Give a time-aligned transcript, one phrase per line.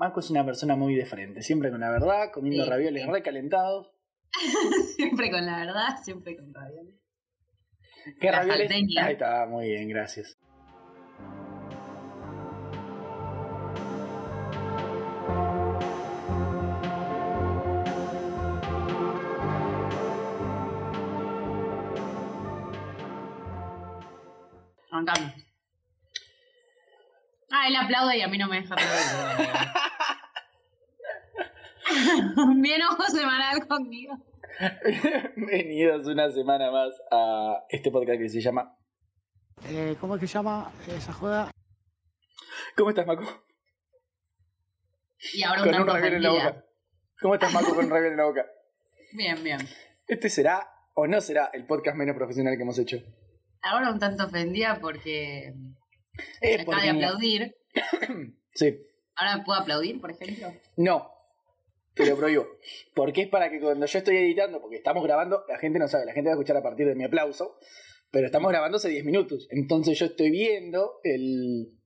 [0.00, 3.10] Maco es una persona muy de frente, siempre con la verdad, comiendo Sí, ravioles sí.
[3.10, 3.92] recalentados.
[4.96, 6.94] siempre con la verdad, siempre con ravioles.
[8.18, 8.68] ¿Qué La ravioles?
[8.70, 9.04] salteña.
[9.04, 10.38] Ahí está, muy bien, gracias.
[24.90, 25.39] Arrancamos.
[27.60, 28.74] Ah, él aplaude y a mí no me deja.
[32.56, 34.16] Bien ojo semanal conmigo.
[35.36, 38.74] Bienvenidos una semana más a este podcast que se llama
[39.68, 41.50] Eh, ¿Cómo es que se llama esa joda?
[42.78, 43.24] ¿Cómo estás, Maco?
[45.34, 46.64] Y ahora un Con un raviol en la boca.
[47.20, 48.46] ¿Cómo estás, Maco, con un raviol en la boca?
[49.12, 49.58] Bien, bien.
[50.06, 52.96] Este será o no será el podcast menos profesional que hemos hecho.
[53.60, 55.52] Ahora un tanto ofendida porque
[56.60, 57.56] Acaba de aplaudir.
[58.52, 58.80] Sí,
[59.14, 60.48] Ahora puedo aplaudir, por ejemplo.
[60.76, 61.08] no,
[61.94, 62.46] te lo prohíbo.
[62.94, 66.06] Porque es para que cuando yo estoy editando, porque estamos grabando, la gente no sabe,
[66.06, 67.58] la gente va a escuchar a partir de mi aplauso,
[68.10, 69.46] pero estamos grabando hace 10 minutos.
[69.50, 71.78] Entonces yo estoy viendo el...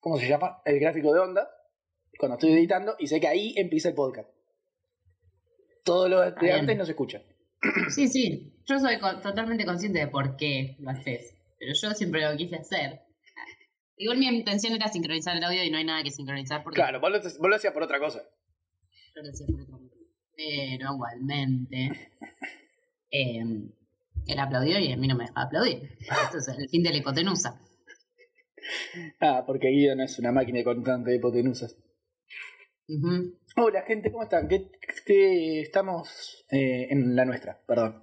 [0.00, 0.60] ¿Cómo se llama?
[0.64, 1.48] El gráfico de onda,
[2.18, 4.30] cuando estoy editando, y sé que ahí empieza el podcast.
[5.84, 6.60] Todo lo de bien.
[6.60, 7.22] antes no se escucha.
[7.90, 8.54] Sí, sí.
[8.66, 11.34] Yo soy totalmente consciente de por qué lo haces.
[11.58, 13.00] Pero yo siempre lo quise hacer.
[13.98, 17.00] Igual mi intención era sincronizar el audio y no hay nada que sincronizar porque Claro,
[17.00, 18.22] vos lo, vos lo hacías por otra cosa.
[19.14, 20.04] yo lo hacía por otro motivo.
[20.36, 22.10] Pero igualmente.
[23.10, 23.42] eh,
[24.26, 25.96] él aplaudió y a mí no me dejaba aplaudir.
[26.00, 27.60] Esto es el fin de la hipotenusa.
[29.20, 31.74] Ah, porque Guido no es una máquina constante de hipotenusas.
[33.56, 34.46] Hola gente, ¿cómo están?
[34.46, 34.70] ¿Qué,
[35.06, 38.02] qué- estamos eh, en la nuestra, perdón.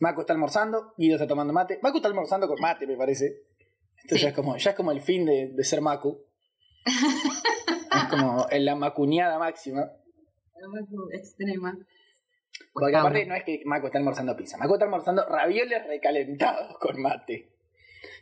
[0.00, 1.78] Maco está almorzando, Guido está tomando mate.
[1.82, 3.42] Maco está almorzando con mate, me parece.
[4.02, 4.22] Esto Sí.
[4.22, 6.24] ya, es como, ya es como el fin de, de ser Macu.
[6.86, 9.90] es como la macuñada máxima.
[11.12, 11.72] Extrema.
[12.72, 13.28] Porque Pues, aparte Tauro.
[13.30, 14.56] no es que Maco está almorzando pizza.
[14.58, 17.52] Maco está almorzando ravioles recalentados con mate.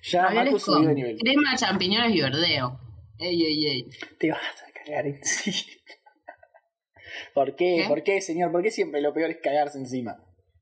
[0.02, 1.18] Ya Ravioles Macu subió de nivel.
[1.18, 2.80] Crema, champiñones y verdeo.
[3.18, 3.88] Ey, ey, ey.
[4.18, 5.72] Te vas a cagar encima.
[7.34, 7.80] ¿Por qué?
[7.82, 7.88] ¿Qué?
[7.88, 8.52] ¿Por qué, señor?
[8.52, 10.16] ¿Por qué siempre lo peor es cagarse encima?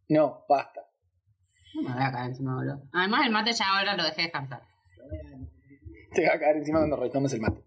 [0.09, 0.81] No, basta.
[1.75, 2.83] No me voy a caer encima, boludo.
[2.93, 4.63] Además, el mate ya ahora lo dejé descansar.
[6.15, 7.63] Te va a caer encima cuando retomes el mate.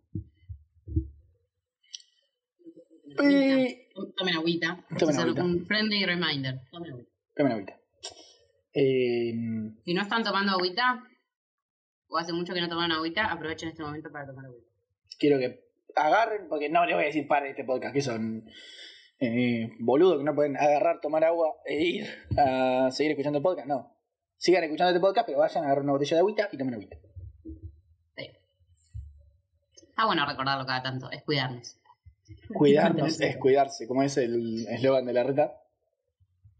[4.17, 4.85] Tomen agüita.
[4.97, 5.43] Tomen agüita.
[5.43, 6.61] Un friendly reminder.
[6.71, 7.11] Tomen agüita.
[7.37, 7.79] Una agüita.
[8.73, 9.33] Eh,
[9.85, 11.03] Si no están tomando agüita,
[12.07, 14.67] o hace mucho que no toman agüita, aprovechen este momento para tomar agüita.
[15.17, 18.45] quiero que agarren, porque no les voy a decir para este podcast, que son
[19.19, 22.05] eh, boludos que no pueden agarrar, tomar agua e ir
[22.37, 23.67] a seguir escuchando el podcast.
[23.67, 23.95] No.
[24.37, 26.97] Sigan escuchando este podcast, pero vayan a agarrar una botella de agüita y tomen agüita.
[29.99, 30.03] Sí.
[30.03, 31.75] Ah, bueno recordarlo cada tanto, es cuidarnos.
[32.53, 35.53] Cuidarnos es cuidarse, como es el eslogan de la reta.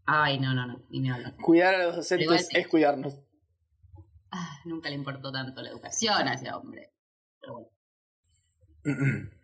[0.06, 1.30] Ay, no, no, no, ni me hablo.
[1.42, 2.58] Cuidar a los docentes sí.
[2.58, 3.18] es cuidarnos.
[4.32, 6.92] Ah, nunca le importó tanto la educación a ese hombre.
[7.40, 7.70] Pero bueno.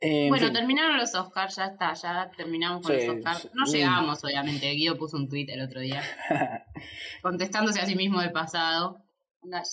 [0.00, 3.40] Eh, en bueno, terminaron los Oscars, ya está, ya terminamos con Sí, los Oscars.
[3.42, 3.48] sí.
[3.54, 3.70] No Mm.
[3.70, 4.70] llegamos, obviamente.
[4.72, 6.02] Guido puso un tweet el otro día,
[7.22, 8.98] contestándose a sí mismo del pasado.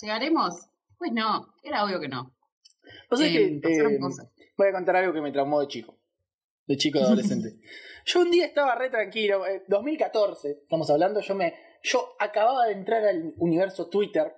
[0.00, 0.68] ¿Llegaremos?
[0.96, 2.32] Pues no, era obvio que no.
[3.20, 4.30] Eh, que, eh, cosas.
[4.56, 5.98] voy a contar algo que me traumó de chico.
[6.66, 7.58] De chico de adolescente.
[8.06, 9.46] yo un día estaba re tranquilo.
[9.46, 11.20] eh, 2014, estamos hablando.
[11.20, 11.54] Yo me.
[11.82, 14.32] Yo acababa de entrar al universo Twitter.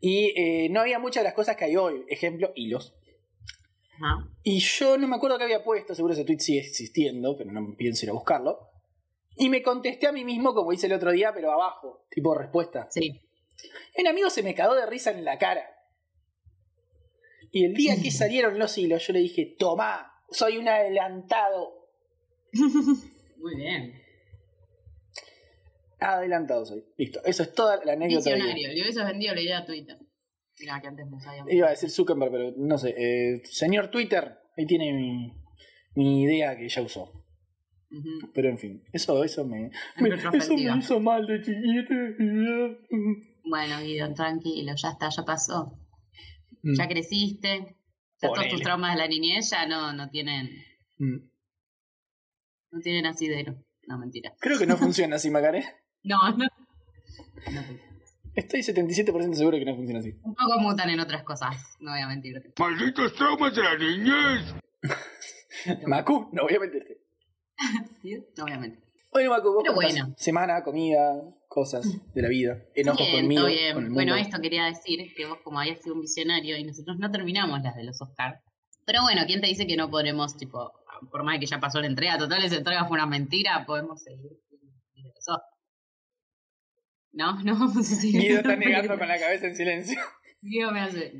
[0.00, 2.04] Y eh, no había muchas de las cosas que hay hoy.
[2.08, 2.94] Ejemplo, hilos.
[3.96, 4.28] Ajá.
[4.44, 7.74] Y yo no me acuerdo qué había puesto, seguro ese tweet sigue existiendo, pero no
[7.76, 8.70] pienso ir a buscarlo.
[9.36, 12.88] Y me contesté a mí mismo como hice el otro día, pero abajo, tipo respuesta.
[12.90, 13.20] Sí.
[13.98, 15.64] Un amigo se me cagó de risa en la cara.
[17.50, 21.88] Y el día que salieron los hilos, yo le dije, tomá, soy un adelantado.
[22.52, 23.94] Muy bien.
[26.00, 26.84] Adelantado soy.
[26.96, 28.30] Listo, eso es toda la anécdota.
[28.34, 28.68] Visionario.
[28.68, 29.96] Le hubieses vendido la idea a Twitter.
[30.60, 31.52] Mira, que antes no sabíamos.
[31.52, 32.94] Iba a decir Zuckerberg, pero no sé.
[32.96, 35.32] eh, señor Twitter, ahí tiene mi,
[35.94, 37.12] mi idea que ya usó.
[37.90, 38.32] Ujú.
[38.34, 41.94] Pero en fin, eso, eso me, me- eso me hizo mal de chiquito.
[43.44, 45.72] Bueno, Guido, tranquilo, ya está, ya pasó.
[46.68, 47.76] Mm, Ya creciste.
[48.20, 50.50] Ya todos tus traumas de la niñez ya no, no tienen,
[50.98, 51.16] mm.
[52.72, 53.54] no tienen asidero.
[53.86, 54.34] No, mentira.
[54.40, 55.66] Creo que no funciona así, Macarena.
[56.02, 56.46] No, no.
[57.52, 57.62] No,
[58.34, 60.12] Estoy 77% seguro que no funciona así.
[60.22, 62.52] Un poco mutan en otras cosas, no voy a mentirte.
[62.58, 64.54] Malditos traumas de la niñez.
[65.86, 66.98] Macu, no voy a meterte.
[68.02, 68.16] ¿Sí?
[68.36, 68.84] No voy a mentir.
[69.12, 70.14] Bueno, Macu, vos Pero bueno.
[70.16, 71.14] Semana, comida,
[71.58, 71.84] cosas
[72.14, 72.62] de la vida.
[72.74, 73.74] Enojos Bien, conmigo, todo bien.
[73.74, 73.94] con el mundo.
[73.94, 77.60] Bueno, esto quería decir que vos como habías sido un visionario y nosotros no terminamos
[77.62, 78.40] las de los Oscars.
[78.86, 80.72] Pero bueno, ¿quién te dice que no podremos, tipo,
[81.10, 84.30] por más que ya pasó la entrega, total esa entrega fue una mentira, podemos seguir
[84.94, 85.56] de los Oscars?
[87.12, 88.20] No, no vamos a seguir.
[88.20, 89.98] Guido está negando con la cabeza en silencio.
[90.40, 91.12] Guido me hace.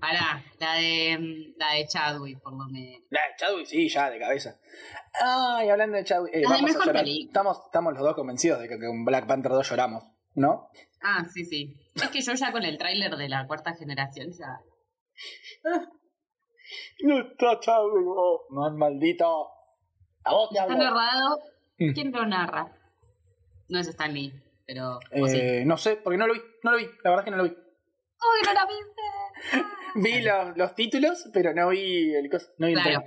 [0.00, 3.02] Pará, la de, mm, la de Chadwick, por lo menos.
[3.10, 4.58] La de Chadwick, sí, ya, de cabeza.
[5.20, 7.04] Ay, hablando de Chadwick, eh, vamos a llorar.
[7.06, 10.04] Estamos, estamos los dos convencidos de que con Black Panther 2 lloramos,
[10.34, 10.68] ¿no?
[11.02, 11.74] Ah, sí, sí.
[11.94, 14.60] Es que yo ya con el tráiler de la cuarta generación ya.
[17.02, 19.48] No está Chadwick, oh, no, maldito.
[20.24, 21.38] A vos te Está narrado.
[21.78, 21.92] Mm.
[21.92, 22.72] ¿Quién lo narra?
[23.68, 24.32] No es Stan Lee,
[24.66, 24.98] pero.
[25.26, 25.38] sí.
[25.38, 27.36] Eh, no sé, porque no lo vi, no lo vi, la verdad es que no
[27.38, 27.50] lo vi.
[27.50, 29.72] ¡Uy, no la viste!
[29.94, 33.02] Vi los, los títulos, pero no vi el cos, no vi Claro.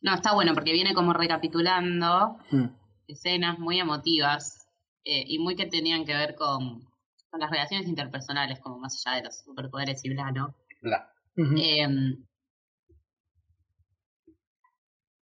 [0.00, 2.66] No, está bueno porque viene como recapitulando Mm.
[3.08, 4.68] escenas muy emotivas
[5.04, 6.84] eh, y muy que tenían que ver con,
[7.30, 10.54] con las relaciones interpersonales, como más allá de los superpoderes y bla, ¿no?
[10.82, 11.12] Bla.
[11.36, 12.24] Em,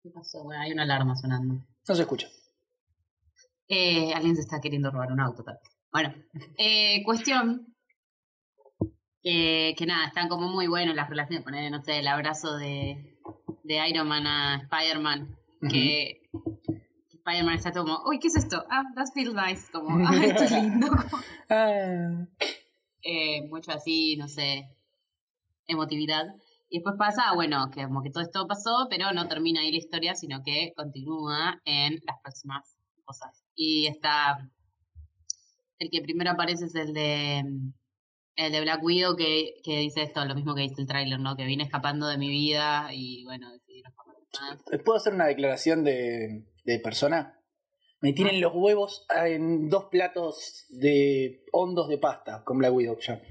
[0.02, 0.44] ¿Qué pasó?
[0.44, 1.56] Bueno, hay una alarma sonando.
[1.88, 2.28] No se escucha.
[3.68, 5.44] Eh, alguien se está queriendo robar un auto.
[5.44, 5.60] tal.
[5.92, 6.14] Bueno,
[6.58, 7.73] eh, cuestión
[9.24, 11.44] que, que nada, están como muy buenos las relaciones.
[11.44, 13.18] Poner, no sé, el abrazo de,
[13.64, 15.36] de Iron Man a Spider-Man.
[15.62, 16.22] Que,
[17.10, 18.66] que Spider-Man está como, uy, ¿qué es esto?
[18.70, 19.72] Ah, that feels nice.
[19.72, 20.88] Como, ah, esto es lindo.
[20.88, 22.26] Como, Ah,
[23.02, 24.70] eh, mucho así, no sé,
[25.68, 26.26] emotividad.
[26.70, 29.78] Y después pasa, bueno, que como que todo esto pasó, pero no termina ahí la
[29.78, 33.46] historia, sino que continúa en las próximas cosas.
[33.56, 34.50] Y está,
[35.80, 37.44] el que primero aparece es el de,
[38.36, 41.36] el de Black Widow, que, que dice esto, lo mismo que dice el tráiler, ¿no?
[41.36, 44.16] Que vine escapando de mi vida y bueno, decidí no escapar
[44.72, 44.82] más.
[44.84, 47.40] ¿Puedo hacer una declaración de, de persona?
[48.02, 53.22] Me tienen los huevos en dos platos de hondos de pasta con Black Widow ya.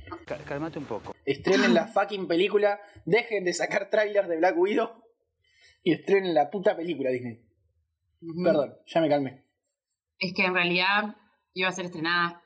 [0.47, 1.15] Cálmate un poco.
[1.27, 4.89] Estrenen la fucking película, dejen de sacar trailers de Black Widow
[5.83, 7.43] y estrenen la puta película Disney.
[8.43, 9.45] Perdón, ya me calmé.
[10.19, 11.17] Es que en realidad
[11.55, 12.43] iba a ser estrenada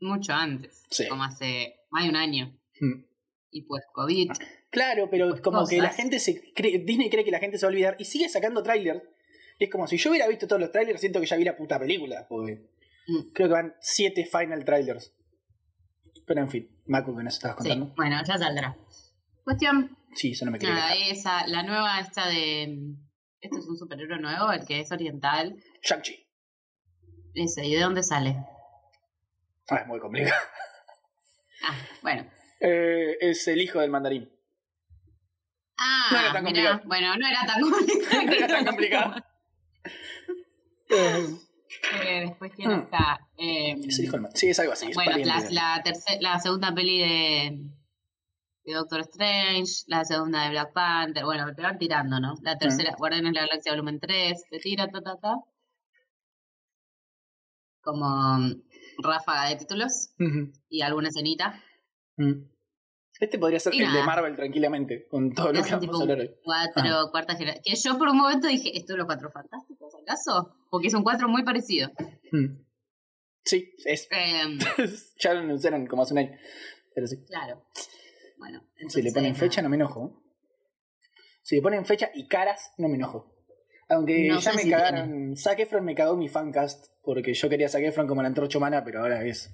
[0.00, 1.08] mucho antes, Sí.
[1.08, 2.58] como hace más de un año.
[2.80, 3.04] Mm.
[3.50, 4.30] Y pues COVID.
[4.70, 7.64] Claro, pero Pues como que la gente se cree, Disney cree que la gente se
[7.66, 9.02] va a olvidar y sigue sacando trailers.
[9.60, 11.78] Es como si yo hubiera visto todos los trailers, siento que ya vi la puta
[11.78, 12.68] película, porque
[13.06, 13.32] Mm.
[13.34, 15.14] creo que van siete final trailers.
[16.26, 17.94] Pero en fin, Macu, que nos estabas Sí, contando.
[17.96, 18.76] bueno, ya saldrá.
[19.44, 21.12] Cuestión, Sí, eso no me nada, quejar.
[21.12, 22.62] esa, la nueva esta de...
[23.40, 25.54] Este es un superhéroe nuevo, el que es oriental.
[25.82, 26.26] Shang-Chi.
[27.34, 28.36] Ese, ¿y de dónde sale?
[29.68, 30.34] Ah, es muy complicado.
[31.66, 32.26] Ah, bueno.
[32.60, 34.30] Eh, es el hijo del mandarín.
[35.76, 36.88] Ah, No era tan mirá, complicado.
[36.88, 38.24] bueno, no era tan complicado.
[38.24, 39.14] No era tan complicado.
[42.06, 42.82] Eh, después, ¿quién Mm.
[42.82, 43.18] está?
[43.36, 44.36] Eh, es el hijo del mandarín.
[44.40, 44.86] Sí, es algo así.
[44.90, 45.82] Es bueno, la,
[46.20, 47.58] la, segunda peli de,
[48.64, 52.34] de Doctor Strange, la segunda de Black Panther, bueno, te van tirando, ¿no?
[52.42, 55.34] La tercera, Guardianes de la Galaxia Volumen 3, te tira, ta, ta, ta.
[57.82, 58.38] Como
[58.98, 60.14] ráfaga de títulos
[60.68, 61.60] y alguna escenita.
[62.16, 62.44] Mm.
[63.20, 64.02] Este podría ser Y el de.
[64.02, 66.30] Marvel tranquilamente, con todo lo que vamos a hablar hoy.
[66.42, 67.62] cuatro, cuarta generación.
[67.64, 70.56] Que yo por un momento dije, ¿esto es los cuatro fantásticos acaso?
[70.68, 71.92] Porque son cuatro muy parecidos.
[72.32, 72.60] Mm.
[73.44, 74.08] Sí, es.
[74.10, 74.58] Em,
[75.20, 76.36] ya lo anunciaron como hace un año.
[76.94, 77.24] Pero sí.
[77.24, 77.64] claro.
[78.38, 80.22] Bueno, Si le ponen fecha, no me enojo.
[81.42, 83.33] Si le ponen fecha y caras, no me enojo.
[83.88, 85.36] Aunque No ya me si cagaron.
[85.36, 86.86] Zac Efron me cagó mi fancast.
[87.02, 89.50] Porque yo quería Zac Efron como la antorcha humana, pero ahora es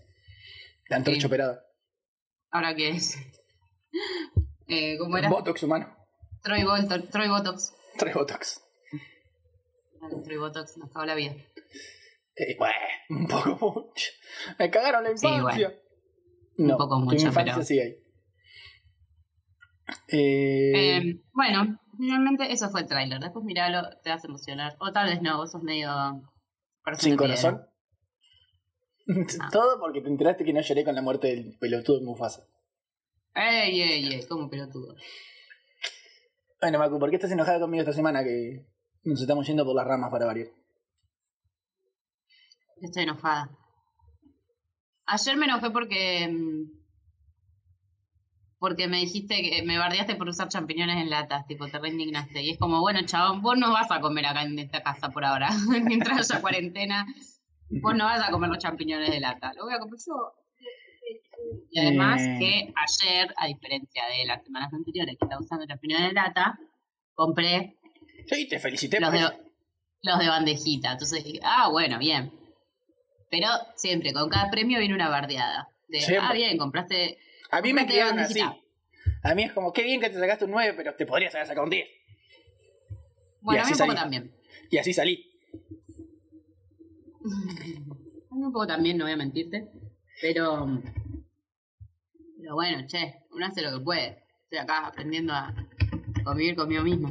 [0.88, 1.26] la antorcha Sí.
[1.26, 1.64] operada.
[2.50, 3.16] ¿Ahora qué es?
[4.72, 5.28] Eh, ¿Cómo era?
[5.28, 5.92] Botox humano.
[6.44, 7.74] Troy, Bolton, Troy Botox.
[7.98, 8.62] Tres Botox.
[10.00, 11.34] Vale, Troy Botox nos acabó la vida.
[12.36, 12.76] Eh, bueno,
[13.08, 13.50] un poco
[13.88, 14.10] mucho.
[14.60, 15.74] Me cagaron la Sí, infancia.
[16.56, 17.96] Un no, poco tu mucho, infancia pero- sigue ahí.
[20.08, 23.20] Eh, Eh, bueno, finalmente eso fue el tráiler.
[23.20, 24.76] Después miralo, te vas a emocionar.
[24.80, 25.90] O tal vez no, vos sos medio...
[26.98, 27.66] sin corazón.
[29.52, 32.46] Todo porque te enteraste que no lloré con la muerte del pelotudo de Mufasa.
[33.34, 34.94] Ey, ey, ey, como pelotudo.
[36.60, 38.66] Bueno, Macu, ¿por qué estás enojada conmigo esta semana que
[39.04, 40.48] nos estamos yendo por las ramas para variar?
[42.80, 43.50] Estoy enojada.
[45.06, 46.28] Ayer me enojé porque.
[48.60, 52.42] Porque me dijiste que me bardeaste por usar champiñones en latas, tipo, te reindignaste.
[52.42, 55.24] Y es como, bueno, chabón, vos no vas a comer acá en esta casa por
[55.24, 55.48] ahora.
[55.82, 57.06] Mientras haya cuarentena,
[57.70, 59.52] vos no vas a comer los champiñones de lata.
[59.56, 60.34] Lo voy a comer yo.
[61.72, 62.36] Y además Eh.
[62.38, 66.58] que ayer, a diferencia de las semanas anteriores que estaba usando champiñones de lata,
[67.14, 67.76] compré
[68.26, 69.34] Sí, te felicité los por de, eso.
[70.02, 70.92] los de bandejita.
[70.92, 72.30] Entonces dije, ah, bueno, bien.
[73.30, 75.68] Pero siempre, con cada premio viene una bardeada.
[75.88, 76.28] De, Siempre.
[76.28, 77.18] ah, bien, compraste.
[77.50, 78.40] A mí me criaron así.
[79.22, 81.46] A mí es como, qué bien que te sacaste un 9, pero te podrías haber
[81.46, 81.88] sacado un 10.
[83.42, 84.00] Bueno, a mí un poco salí.
[84.00, 84.32] también.
[84.70, 85.26] Y así salí.
[88.30, 89.68] A mí un poco también, no voy a mentirte.
[90.20, 90.82] Pero.
[92.38, 94.24] Pero bueno, che, uno hace lo que puede.
[94.44, 95.54] Estoy acá aprendiendo a
[96.24, 97.08] convivir conmigo mismo.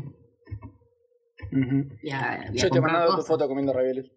[1.52, 1.88] Ujú.
[2.02, 4.12] Y a, y a Yo te he mandado tu foto comiendo ravioles.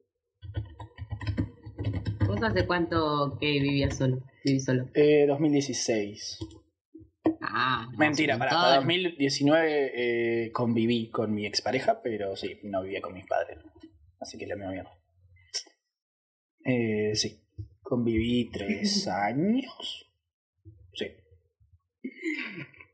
[2.33, 4.23] ¿Vos hace cuánto que vivías solo?
[4.43, 4.89] Viví solo.
[4.95, 6.39] Eh, 2016.
[7.43, 8.69] Ah, Mentira, para montón.
[8.71, 9.91] hasta 2019
[10.47, 13.59] eh, conviví con mi expareja, pero sí, no vivía con mis padres.
[14.19, 14.99] Así que la misma mierda.
[16.65, 17.45] Eh, sí,
[17.83, 20.11] conviví tres años.
[20.95, 21.09] Sí.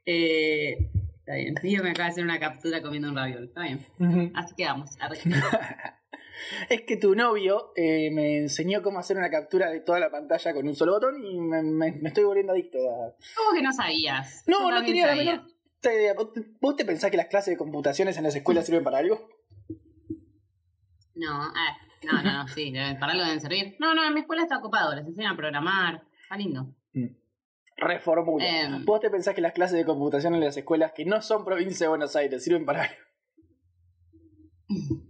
[0.04, 0.90] Eh,
[1.20, 1.54] está bien.
[1.54, 3.44] Tío me acaba de hacer una captura comiendo un raviol.
[3.44, 4.32] Está bien.
[4.34, 4.90] Así quedamos.
[6.68, 10.52] Es que tu novio eh, me enseñó cómo hacer una captura de toda la pantalla
[10.54, 13.14] con un solo botón y me, me- me estoy volviendo adicto a...
[13.36, 14.44] ¿Cómo que no sabías?
[14.46, 15.34] No, Yo no tenía la menor
[15.84, 16.14] idea.
[16.14, 18.98] ¿Vos te- ¿Vos te pensás que las clases de computaciones en las escuelas sirven para
[18.98, 19.28] algo?
[21.14, 23.76] No, ah, no, no, no, sí, deben- para algo deben servir.
[23.80, 26.02] No, no, en mi escuela está ocupado, les enseñan a programar.
[26.22, 26.74] Está lindo.
[27.76, 28.44] Reformula.
[28.44, 28.84] Em.
[28.84, 31.84] ¿Vos te pensás que las clases de computación en las escuelas que no son provincia
[31.84, 32.94] de Buenos Aires sirven para algo?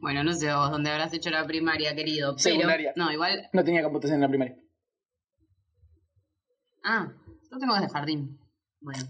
[0.00, 2.34] Bueno, no sé vos dónde habrás hecho la primaria, querido.
[2.36, 2.92] Pero, Secundaria.
[2.96, 3.48] no, igual.
[3.52, 4.56] No tenía computación en la primaria.
[6.84, 7.12] Ah,
[7.50, 8.38] yo tengo desde jardín.
[8.80, 9.04] Bueno.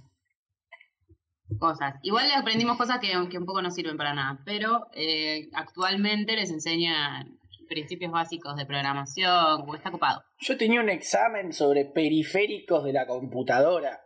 [1.59, 1.97] Cosas.
[2.02, 4.40] Igual le aprendimos cosas que, que un poco no sirven para nada.
[4.45, 7.40] Pero eh, actualmente les enseñan
[7.71, 10.25] principios básicos de programación, está ocupado.
[10.40, 14.04] Yo tenía un examen sobre periféricos de la computadora.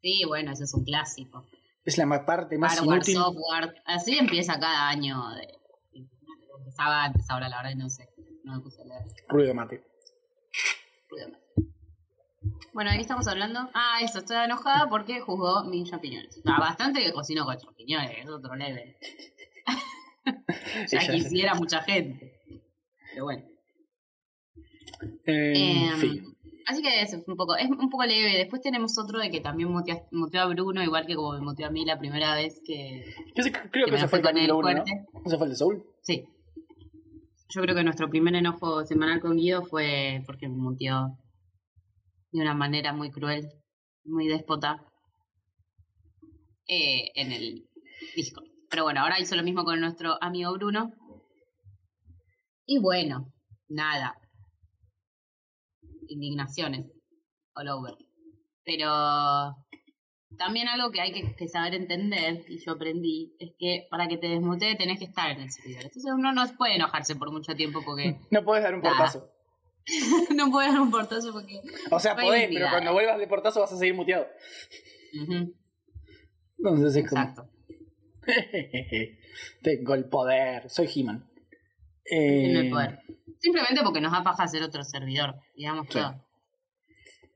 [0.00, 1.44] Sí, bueno, eso es un clásico.
[1.84, 3.14] Es la parte más Hardware, inútil.
[3.14, 3.82] software.
[3.84, 5.22] Así empieza cada año.
[5.34, 5.58] De,
[6.58, 8.08] empezaba antes, ahora la verdad no sé.
[8.44, 9.02] No me puse a leer.
[9.28, 9.82] Ruido mate.
[11.08, 11.40] Ruido más.
[12.72, 13.68] Bueno, ¿de qué estamos hablando?
[13.74, 16.40] Ah, eso, estoy enojada porque juzgó mis champiñones.
[16.46, 18.96] Ah, bastante que cocino con champiñones, es otro level.
[20.90, 22.40] ya quisiera mucha gente.
[23.10, 23.44] Pero bueno.
[25.26, 26.37] Eh, Em, fin.
[26.68, 28.36] Así que eso, es un poco, es un poco leve.
[28.36, 31.70] Después tenemos otro de que también moteó a Bruno, igual que como me moteó a
[31.70, 34.84] mí la primera vez que, Yo creo que que ese fue con él 1, ¿no?
[35.24, 35.82] ¿Ese fue el de Soul?
[36.02, 36.28] Sí.
[37.48, 41.16] Yo creo que nuestro primer enojo semanal con Guido fue porque me muteó
[42.32, 43.48] de una manera muy cruel,
[44.04, 44.84] muy déspota
[46.66, 47.66] eh, en el
[48.14, 48.42] disco.
[48.68, 50.92] Pero bueno, ahora hizo lo mismo con nuestro amigo Bruno.
[52.66, 53.32] Y bueno,
[53.70, 54.18] nada.
[56.08, 56.86] Indignaciones
[57.54, 57.94] all over.
[58.64, 58.88] Pero
[60.36, 64.18] también algo que hay que, que saber entender, y yo aprendí, es que para que
[64.18, 65.84] te desmutee tenés que estar en el servidor.
[65.84, 69.30] Entonces uno no puede enojarse por mucho tiempo porque No podés dar un portazo.
[70.34, 71.62] no puede dar un portazo porque...
[71.90, 74.26] O sea, podés, pero cuando vuelvas de portazo vas a seguir muteado.
[76.58, 77.22] Entonces es como...
[77.22, 77.50] exacto.
[79.62, 81.27] Tengo el poder, soy He-Man.
[82.10, 83.00] Eh, poder.
[83.40, 85.98] Simplemente porque nos da paja hacer otro servidor, digamos Sí.
[85.98, 86.24] todo.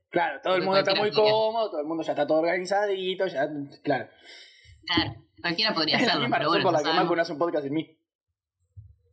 [0.09, 1.31] Claro, todo el mundo está muy podría.
[1.31, 3.49] cómodo, todo el mundo ya está todo organizadito, ya,
[3.83, 4.09] claro.
[4.85, 7.31] Claro, cualquiera podría Es la misma pero razón bueno, por la que Marco no hace
[7.33, 7.97] un podcast en mí.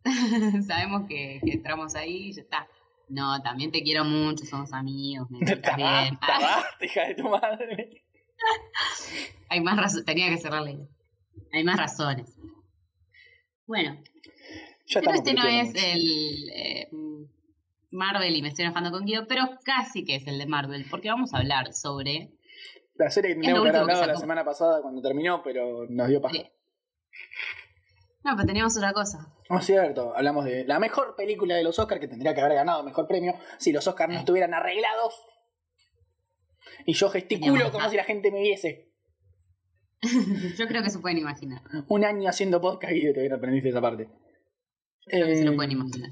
[0.66, 2.68] sabemos que, que entramos ahí y ya está.
[3.08, 5.38] No, también te quiero mucho, somos amigos, me
[5.76, 6.18] bien.
[6.20, 8.04] basta, hija de tu madre.
[9.48, 10.88] Hay más razones, tenía que cerrarle.
[11.52, 12.36] Hay más razones.
[13.66, 14.00] Bueno,
[14.90, 15.86] Ya pero este no es mucho.
[15.86, 16.88] el eh,
[17.92, 21.08] Marvel y me estoy enojando con Guido, pero casi que es el de Marvel, porque
[21.08, 22.30] vamos a hablar sobre...
[22.96, 26.20] La serie que teníamos que haber hablado la semana pasada cuando terminó, pero nos dio
[26.20, 26.34] paja.
[26.34, 26.46] Sí.
[28.24, 29.32] No, pero teníamos otra cosa.
[29.48, 32.54] No es cierto, hablamos de la mejor película de los Oscars que tendría que haber
[32.54, 35.14] ganado mejor premio si los Oscars no estuvieran arreglados.
[36.84, 38.90] Y yo gesticulo como si la gente me viese.
[40.56, 41.60] Yo creo que se pueden imaginar.
[41.88, 44.08] Un año haciendo podcast y todavía no aprendiste esa parte.
[45.10, 46.10] Creo que se lo Eh, pueden imaginar.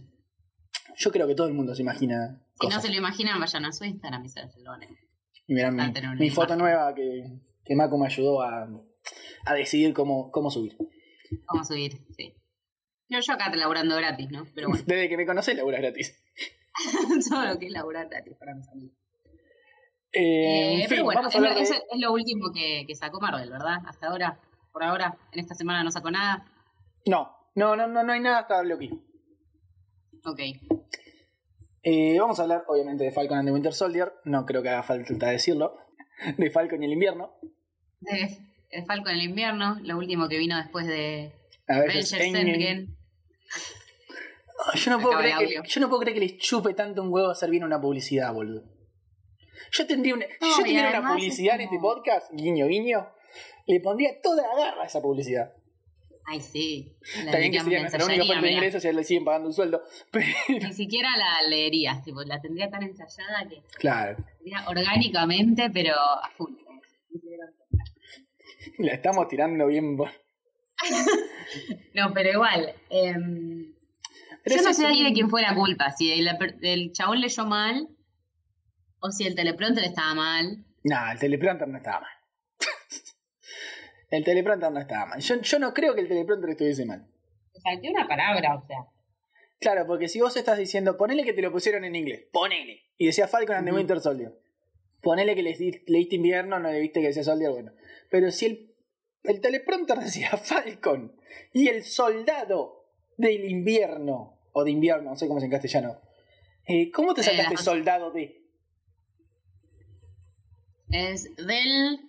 [0.96, 2.42] Yo creo que todo el mundo se imagina.
[2.60, 4.48] Si no se lo imaginan, vayan a su Instagram y se lo
[5.46, 8.68] Y mirá mi, foto nueva que, que Mako me ayudó a,
[9.46, 10.76] a decidir cómo, cómo subir.
[11.46, 12.34] A subir, sí.
[13.08, 14.44] Yo, yo acá laburando gratis, ¿no?
[14.54, 16.20] Pero bueno, Desde que me conocés, labura gratis.
[17.30, 18.96] todo lo que es laburar gratis para mis amigos.
[20.12, 21.76] Eh, Eh, fin, pero bueno, es de...
[21.76, 23.78] es lo último que, que sacó Marvel, ¿verdad?
[23.86, 24.40] Hasta ahora,
[24.72, 26.44] por ahora, en esta semana no sacó nada.
[27.06, 28.88] No, no, no, no, no hay nada hasta Loki.
[30.24, 30.40] Ok.
[31.82, 34.12] Eh, vamos a hablar, obviamente, de Falcon and the Winter Soldier.
[34.24, 35.76] No creo que haga falta decirlo.
[36.36, 37.38] De Falcon y el invierno.
[38.00, 38.38] De,
[38.70, 41.32] de Falcon en el invierno, lo último que vino después de
[41.66, 42.50] Avengers Endgame.
[42.50, 42.88] Endgame.
[44.74, 47.30] yo, no puedo creer que, yo no puedo creer que les chupe tanto un huevo
[47.30, 48.64] hacer bien una publicidad, boludo.
[49.72, 53.08] Yo tendría una, yo y tuviera una publicidad en este podcast, guiño, guiño,
[53.66, 55.54] le pondría toda la garra a esa publicidad.
[56.30, 56.94] Ay, sí.
[57.25, 59.49] La bien que sería nuestra única fuente de ingresos y a él le siguen pagando
[59.49, 59.82] un sueldo.
[60.12, 65.94] Pero, Ni siquiera la leerías, tipo, la tendría tan ensayada que claro, sería orgánicamente, pero
[65.94, 66.52] a full.
[68.78, 69.97] la estamos tirando bien.
[69.97, 70.11] por-
[71.94, 72.75] No, pero igual.
[72.90, 73.75] em,
[74.44, 76.28] Pero yo no sé ahí de un- quién fue la culpa, si el,
[76.62, 77.88] el chabón leyó mal
[79.00, 80.64] o si el teleprompter estaba mal.
[80.85, 82.11] No, el teleprompter no estaba mal.
[84.10, 85.20] El teleprompter no estaba mal.
[85.20, 87.06] Yo, yo no creo que el teleprompter estuviese mal.
[87.62, 88.86] Falté una palabra, o sea.
[89.60, 92.82] Claro, porque si vos estás diciendo, ponele que te lo pusieron en inglés, ponele.
[92.96, 93.72] Y decía Falcon and the.
[93.74, 94.32] Winter Soldier.
[95.02, 97.72] Ponele que leíste invierno, no le viste que decía Soldier, bueno.
[98.10, 98.74] Pero si el,
[99.24, 101.16] el teleprompter decía Falcon
[101.52, 102.86] y el soldado
[103.16, 106.00] del invierno, o de invierno, no sé cómo es en castellano.
[106.66, 108.44] eh, ¿Cómo te sacaste soldado de?
[110.90, 112.07] Es del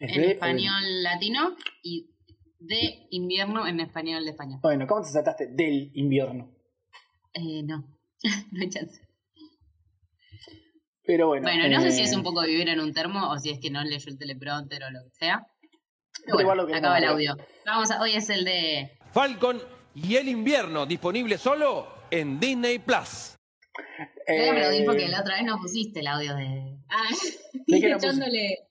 [0.00, 2.10] ¿Es en de- español latino y
[2.58, 4.58] de invierno en español de España.
[4.62, 6.50] Bueno, ¿cómo te sacaste del invierno?
[7.32, 7.86] Eh, no,
[8.52, 9.00] no hay chance.
[11.04, 11.44] Pero bueno.
[11.44, 13.58] Bueno, no sé si eh, es un poco vivir en un termo o si es
[13.58, 15.46] que no leyó el teleprompter o lo que sea.
[16.24, 17.36] Pero Pero igual lo bueno, queremos acaba el audio.
[17.66, 19.60] Vamos a, hoy es el de Falcon
[19.94, 23.36] y el invierno, disponible solo en Disney Plus.
[24.26, 26.76] Te voy a aplaudir eh, porque la otra vez no pusiste el audio de.
[26.88, 27.02] Ah,
[27.66, 28.58] ¿De echándole.
[28.60, 28.69] No,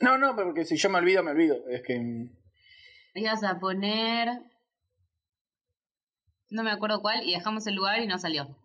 [0.00, 1.68] no, porque si yo me olvido, me olvido.
[1.68, 1.98] Es que.
[1.98, 2.30] mm,
[3.14, 4.28] Ibas a poner.
[6.50, 8.56] No me acuerdo cuál y dejamos el lugar y no salió.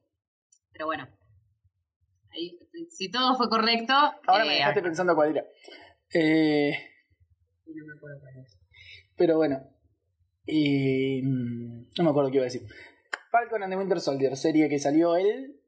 [0.71, 1.07] Pero bueno.
[2.31, 2.57] Ahí,
[2.89, 3.93] si todo fue correcto.
[3.93, 5.45] Ahora me eh, dejaste pensando cuál era.
[6.13, 6.71] Eh,
[7.65, 8.57] No me acuerdo cuál es.
[9.15, 9.59] pero bueno.
[10.45, 12.63] Y, mm, no me acuerdo qué iba a decir.
[13.31, 15.59] Falcon and the Winter Soldier, serie que salió él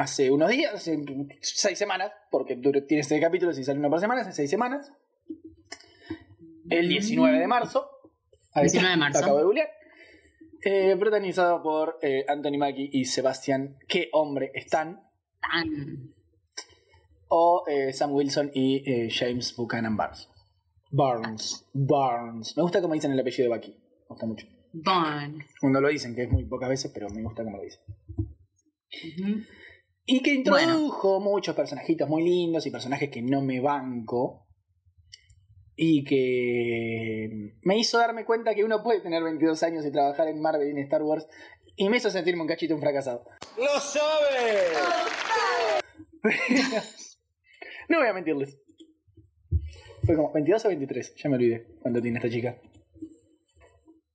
[0.00, 0.98] hace unos días, hace
[1.42, 4.90] seis semanas, porque tiene seis capítulos y sale uno por semana, hace seis semanas.
[6.70, 7.86] El 19 de marzo.
[8.54, 9.18] Ahí está, 19 de marzo.
[9.18, 9.68] Acabo de googlear.
[10.64, 15.02] Eh, protagonizado por eh, Anthony Mackie y Sebastián, qué hombre están.
[15.40, 16.14] Tan.
[17.28, 20.28] O eh, Sam Wilson y James Buchanan Barnes.
[20.90, 21.66] Barnes.
[21.74, 22.56] Barnes.
[22.56, 23.70] Me gusta cómo dicen el apellido de Bucky.
[23.72, 24.46] Me gusta mucho.
[24.72, 25.38] Bon.
[25.60, 27.80] Cuando lo dicen, que es muy pocas veces, pero me gusta cómo lo dicen.
[28.18, 29.44] Ujú.
[30.06, 34.46] Y que introdujo muchos personajitos muy lindos y personajes que no me banco.
[35.76, 40.40] Y que me hizo darme cuenta que uno puede tener 22 años y trabajar en
[40.40, 41.26] Marvel y en Star Wars.
[41.76, 43.24] Y me hizo sentirme un cachito un fracasado.
[43.56, 44.68] ¡Lo sabe!
[47.90, 48.56] No voy a mentirles.
[50.04, 52.56] Fue como 22 o 23, ya me olvidé cuánto tiene esta chica.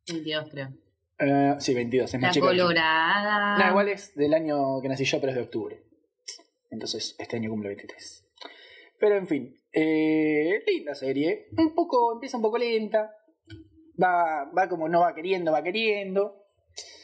[0.07, 0.84] 22, creo.
[1.19, 2.45] Eh, sí, 22, es La más chica.
[2.53, 2.63] yo.
[2.65, 3.57] colorada.
[3.57, 5.81] No, igual es del año que nací yo, pero es de octubre.
[6.71, 8.27] Entonces, este año cumple 23.
[8.99, 11.47] Pero en fin, eh, linda serie.
[11.57, 13.11] Un poco, empieza un poco lenta.
[14.01, 16.35] Va, va como no va queriendo, va queriendo.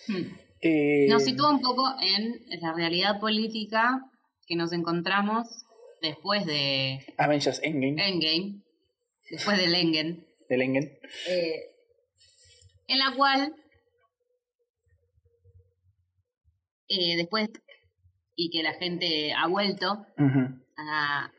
[0.08, 0.24] Hmm.
[0.62, 4.00] Eh, Nos sitúa un poco en la realidad política
[4.46, 5.48] que nos encontramos
[6.02, 8.62] después de Avengers Endgame, Endgame,
[9.30, 11.00] después del Engen, del Endgame.
[11.30, 11.62] eh,
[12.88, 13.56] en la cual
[16.92, 17.50] eh, después
[18.36, 20.06] y que la gente ha vuelto
[20.78, 21.32] a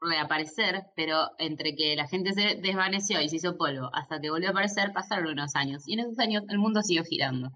[0.00, 4.48] reaparecer, pero entre que la gente se desvaneció y se hizo polvo hasta que volvió
[4.48, 7.50] a aparecer pasaron unos años y en esos años el mundo siguió girando.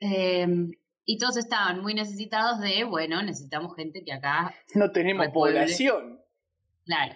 [0.00, 0.46] Eh,
[1.06, 5.60] y todos estaban muy necesitados de, bueno, necesitamos gente que acá No tenemos Repueble.
[5.60, 6.20] población.
[6.86, 7.14] Claro.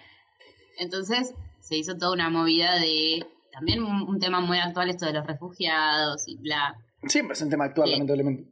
[0.77, 5.13] Entonces se hizo toda una movida de también un, un tema muy actual esto de
[5.13, 6.75] los refugiados y bla.
[7.07, 7.93] Siempre es un tema actual, Sí.
[7.93, 8.49] lamentablemente.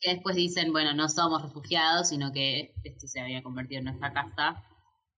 [0.00, 4.12] Que después dicen, bueno, no somos refugiados, sino que esto se había convertido en nuestra
[4.12, 4.62] casa.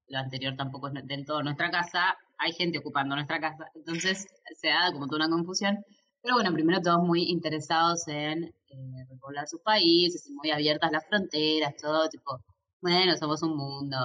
[0.09, 2.17] Lo anterior tampoco es del todo nuestra casa.
[2.39, 3.67] Hay gente ocupando nuestra casa.
[3.75, 4.27] Entonces
[4.59, 5.79] se da como toda una confusión.
[6.23, 11.75] Pero bueno, primero todos muy interesados en eh, repoblar sus países, muy abiertas las fronteras,
[11.81, 12.39] todo tipo,
[12.81, 13.97] bueno, somos un mundo,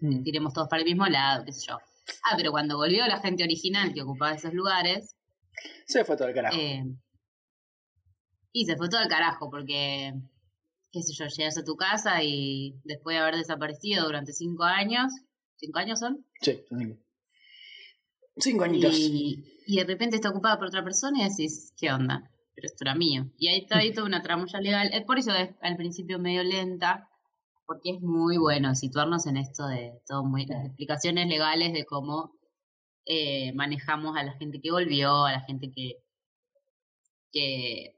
[0.00, 0.22] Mm.
[0.22, 1.78] tiremos todos para el mismo lado, qué sé yo.
[2.24, 5.14] Ah, pero cuando volvió la gente original que ocupaba esos lugares,
[5.86, 6.56] Se fue todo el carajo.
[6.58, 6.84] eh,
[8.54, 10.14] y se fue todo al carajo, porque,
[10.92, 15.12] qué sé yo, llegas a tu casa y después de haber desaparecido durante cinco años,
[15.56, 16.24] ¿cinco años son?
[16.40, 16.96] Sí, cinco.
[18.36, 18.96] Cinco añitos.
[18.96, 22.30] Y, y de repente está ocupada por otra persona y decís, ¿qué onda?
[22.54, 23.28] Pero esto era mío.
[23.36, 24.88] Y ahí está ahí toda una tramulla legal.
[24.92, 27.08] Es por eso es al principio medio lenta,
[27.66, 32.38] porque es muy bueno situarnos en esto de todo muy, las explicaciones legales de cómo
[33.04, 35.94] eh, manejamos a la gente que volvió, a la gente que,
[37.32, 37.96] que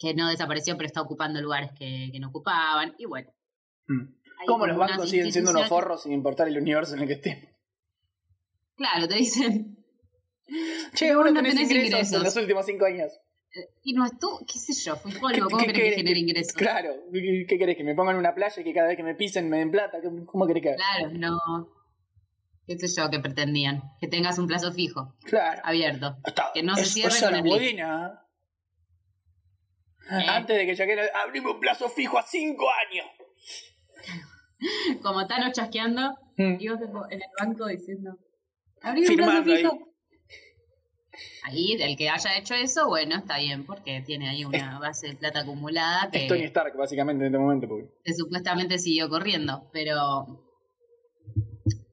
[0.00, 2.94] que no desapareció, pero está ocupando lugares que, que no ocupaban.
[2.98, 3.30] Y bueno.
[3.86, 4.14] Mm.
[4.46, 7.54] ¿Cómo los bancos siguen siendo unos forros sin importar el universo en el que estén?
[8.76, 9.76] Claro, te dicen.
[10.94, 12.16] Che, vos no tenés, tenés ingresos, ingresos.
[12.16, 13.12] en los últimos cinco años.
[13.82, 15.28] Y no estuvo, qué sé yo, fue polvo.
[15.34, 16.52] ¿Qué- ¿Cómo qué querés que querés genere ingresos?
[16.54, 17.76] Claro, ¿qué, querés?
[17.76, 19.70] ¿Que me pongan en una playa y que cada vez que me pisen me den
[19.70, 19.98] plata?
[20.02, 20.74] ¿Cómo- ¿Cómo querés que?
[20.76, 21.68] Claro, no.
[22.66, 23.82] ¿Qué sé yo que pretendían?
[24.00, 25.60] Que tengas un plazo fijo, Claro.
[25.64, 26.16] abierto.
[26.24, 28.24] Está- que no se es- cierre con el buena.
[30.10, 30.26] Eh.
[30.28, 33.06] Antes de que Shakira abrimos un plazo fijo a cinco años.
[35.02, 36.56] Como Thanos chasqueando Mm.
[36.58, 38.16] en el banco diciendo.
[38.82, 39.58] Abrí un plazo Firmando ahí.
[39.58, 39.78] fijo.
[41.42, 45.16] Ahí, el que haya hecho eso, bueno, está bien, porque tiene ahí una base de
[45.16, 47.68] plata acumulada Es Tony que, Stark, básicamente, en este momento.
[47.68, 47.88] Porque...
[48.04, 50.26] que supuestamente siguió corriendo, pero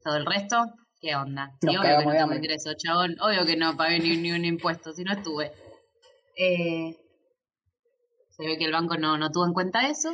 [0.02, 0.64] todo el resto,
[1.00, 1.52] ¿qué onda?
[1.60, 4.92] Y obvio que no tengo ingreso, chabón, obvio que no pagué ni, ni un impuesto,
[4.92, 5.52] si no estuve.
[6.36, 6.96] Eh,
[8.38, 10.10] se ve que el banco no, no tuvo en cuenta eso.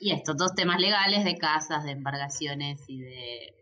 [0.00, 3.54] Y estos dos temas legales de casas, de embargaciones y de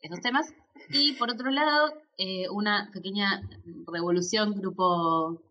[0.00, 0.52] esos temas.
[0.90, 3.42] Y por otro lado, eh, una pequeña
[3.90, 5.42] revolución, grupo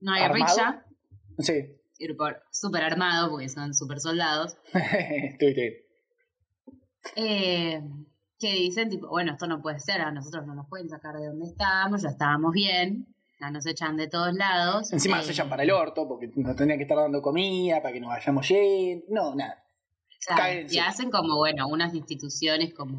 [0.00, 0.84] no hay guerrilla,
[1.38, 1.76] Sí.
[1.98, 4.56] grupo super armado porque son super soldados,
[7.16, 7.82] eh,
[8.38, 11.26] que dicen tipo, bueno, esto no puede ser, a nosotros no nos pueden sacar de
[11.26, 13.06] donde estábamos, ya estábamos bien,
[13.40, 14.92] nos echan de todos lados.
[14.92, 17.92] Encima eh, nos echan para el orto porque nos tendrían que estar dando comida para
[17.92, 19.04] que nos vayamos yendo.
[19.08, 19.64] No, nada.
[20.26, 22.98] Claro, y hacen como, bueno, unas instituciones como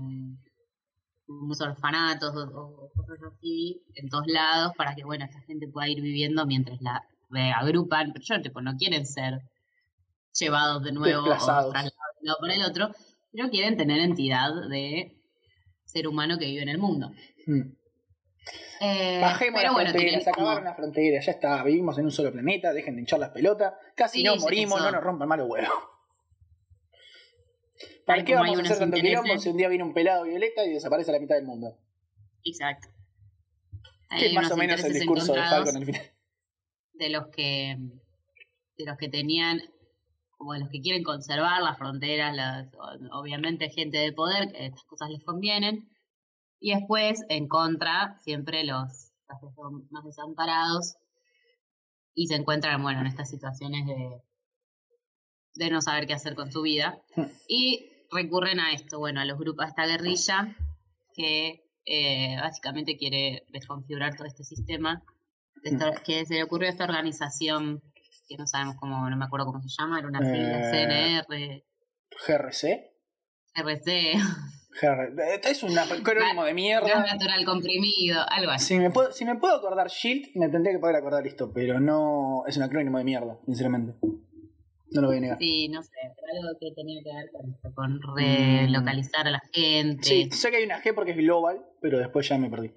[1.28, 6.02] unos orfanatos o, cosas así en todos lados para que, bueno, esta gente pueda ir
[6.02, 8.14] viviendo mientras la reagrupan.
[8.14, 9.42] Pero yo, tipo, no quieren ser
[10.34, 11.74] llevados de nuevo o trasladados
[12.40, 12.92] por el otro,
[13.32, 15.22] pero quieren tener entidad de
[15.86, 17.12] ser humano que vive en el mundo.
[17.46, 17.79] Mm.
[18.82, 22.32] Eh, Bajemos pero las bueno, fronteras, acabaron las fronteras, ya está, vivimos en un solo
[22.32, 25.70] planeta, dejen de hinchar las pelotas, casi Sí, no morimos, no nos rompan malos huevos.
[28.06, 30.24] ¿Para Hay qué hay vamos a hacer tanto quilombo si un día viene un pelado
[30.24, 31.78] violeta y desaparece la mitad del mundo?
[32.44, 32.88] Exacto.
[34.10, 35.42] Que es Hay más o menos el discurso de.
[35.42, 36.02] Falcon al final.
[36.94, 37.78] de los que
[38.78, 39.62] de los que tenían
[40.38, 42.68] como de los que quieren conservar las fronteras las,
[43.12, 45.89] obviamente gente de poder que estas cosas les convienen
[46.60, 50.96] y después en contra siempre los, los que son más desamparados
[52.14, 54.22] y se encuentran bueno en estas situaciones de
[55.56, 57.02] de no saber qué hacer con su vida.
[57.48, 60.56] Y recurren a esto bueno a los grupos a esta guerrilla
[61.14, 65.04] que eh, básicamente quiere desconfigurar todo este sistema.
[65.64, 67.82] De esta- que se le ocurrió a esta organización
[68.28, 71.64] que no sabemos cómo, no me acuerdo cómo se llama, era una sigla, Eh, CNR,
[72.28, 72.94] GRC.
[73.56, 74.20] RC, GR...
[75.44, 77.06] Es un acrónimo de gas mierda.
[77.06, 78.76] natural comprimido, algo así.
[78.76, 81.80] Si me, puedo, si me puedo acordar Shield, me tendría que poder acordar esto, pero
[81.80, 83.96] no es un acrónimo de mierda, sinceramente.
[84.92, 85.38] No lo voy a negar.
[85.38, 89.42] Sí, no sé, pero algo que tenía que ver con esto, con relocalizar a la
[89.54, 90.04] gente.
[90.04, 92.72] Sí, sé que hay una G porque es global, pero después ya me perdí.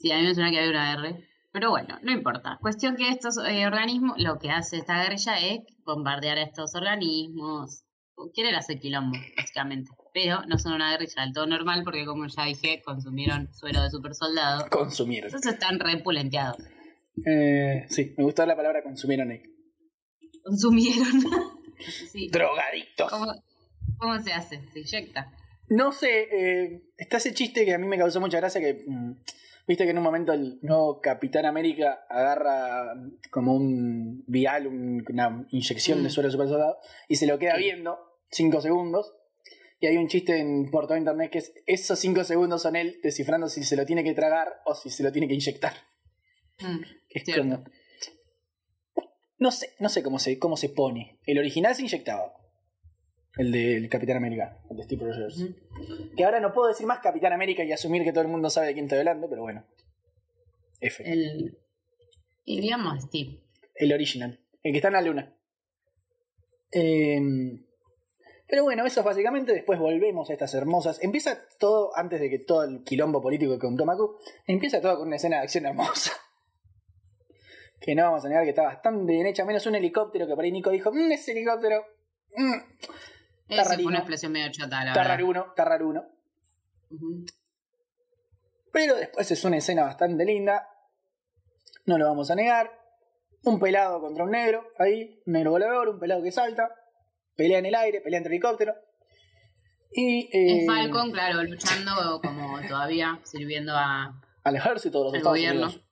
[0.00, 1.28] Sí, a mí me suena que había una R.
[1.52, 2.58] Pero bueno, no importa.
[2.60, 7.84] Cuestión que estos eh, organismos, lo que hace esta guerrilla es bombardear a estos organismos.
[8.32, 9.90] Quieren hacer quilombo, básicamente.
[10.14, 13.90] Pero no son una guerrilla del todo normal porque, como ya dije, consumieron suero de
[13.90, 14.66] super soldado.
[14.70, 15.28] Consumieron.
[15.28, 16.58] Entonces están repulenteados.
[17.26, 19.42] Eh, sí, me gustó la palabra consumieron ahí.
[20.42, 21.06] Consumieron.
[22.12, 22.28] sí.
[22.30, 23.10] Drogadictos.
[23.10, 23.26] ¿Cómo,
[23.98, 24.60] ¿Cómo se hace?
[24.72, 25.32] Se inyecta.
[25.70, 28.84] No sé, eh, está ese chiste que a mí me causó mucha gracia que...
[28.86, 29.12] mm,
[29.66, 32.94] Viste que en un momento el nuevo Capitán América agarra
[33.30, 36.10] como un vial, un- una inyección de Mm.
[36.10, 37.64] suero de super soldado y se lo queda Sí.
[37.64, 37.98] viendo
[38.30, 39.12] cinco segundos.
[39.80, 42.98] Y hay un chiste en, por todo internet que es esos cinco segundos son él
[43.02, 45.74] descifrando si se lo tiene que tragar o si se lo tiene que inyectar.
[46.60, 47.64] Mm, es como-
[49.38, 51.20] No sé, no sé cómo se, cómo se pone.
[51.24, 52.34] El original se inyectaba.
[53.36, 55.44] El del Capitán América, el de Steve Rogers.
[56.16, 58.68] Que ahora no puedo decir más Capitán América y asumir que todo el mundo sabe
[58.68, 59.64] de quién estoy hablando, pero bueno.
[60.80, 61.04] F.
[61.08, 61.58] El, El...
[62.44, 63.40] Y digamos Steve.
[63.94, 64.40] original.
[64.64, 65.36] El que está en la luna.
[66.72, 67.64] Em,
[68.48, 69.52] pero bueno, eso es básicamente.
[69.52, 70.98] Después volvemos a estas hermosas.
[71.02, 75.08] Empieza todo, antes de que todo el quilombo político que contó Maku, empieza todo con
[75.08, 76.12] una escena de acción hermosa.
[77.80, 80.42] Que no vamos a negar que está bastante bien hecha, menos un helicóptero que por
[80.42, 81.84] ahí Nico dijo, "Mm, ese helicóptero.
[82.36, 82.54] mm,
[83.50, 83.88] Esa fue rarino.
[83.88, 85.14] una explosión medio chota, la está verdad.
[85.14, 86.04] raruno, está raruno.
[86.90, 87.24] Ujú.
[88.72, 90.68] Pero después es una escena bastante linda.
[91.86, 92.70] No lo vamos a negar.
[93.44, 94.66] Un pelado contra un negro.
[94.78, 96.74] Ahí, un negro volador, un pelado que salta.
[97.38, 98.74] Pelea en el aire, pelea entre helicópteros.
[99.92, 100.28] Y.
[100.36, 105.38] eh, Es Falcon, claro, luchando como todavía, sirviendo a, Al ejército de los al Estados
[105.38, 105.66] gobierno.
[105.66, 105.84] Unidos.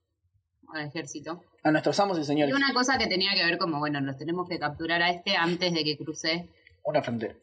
[0.74, 1.44] al ejército.
[1.62, 2.52] A nuestros amos y Y señores.
[2.54, 5.72] una cosa que tenía que ver como, bueno, nos tenemos que capturar a este antes
[5.72, 6.50] de que cruce
[6.84, 7.36] Una frontera.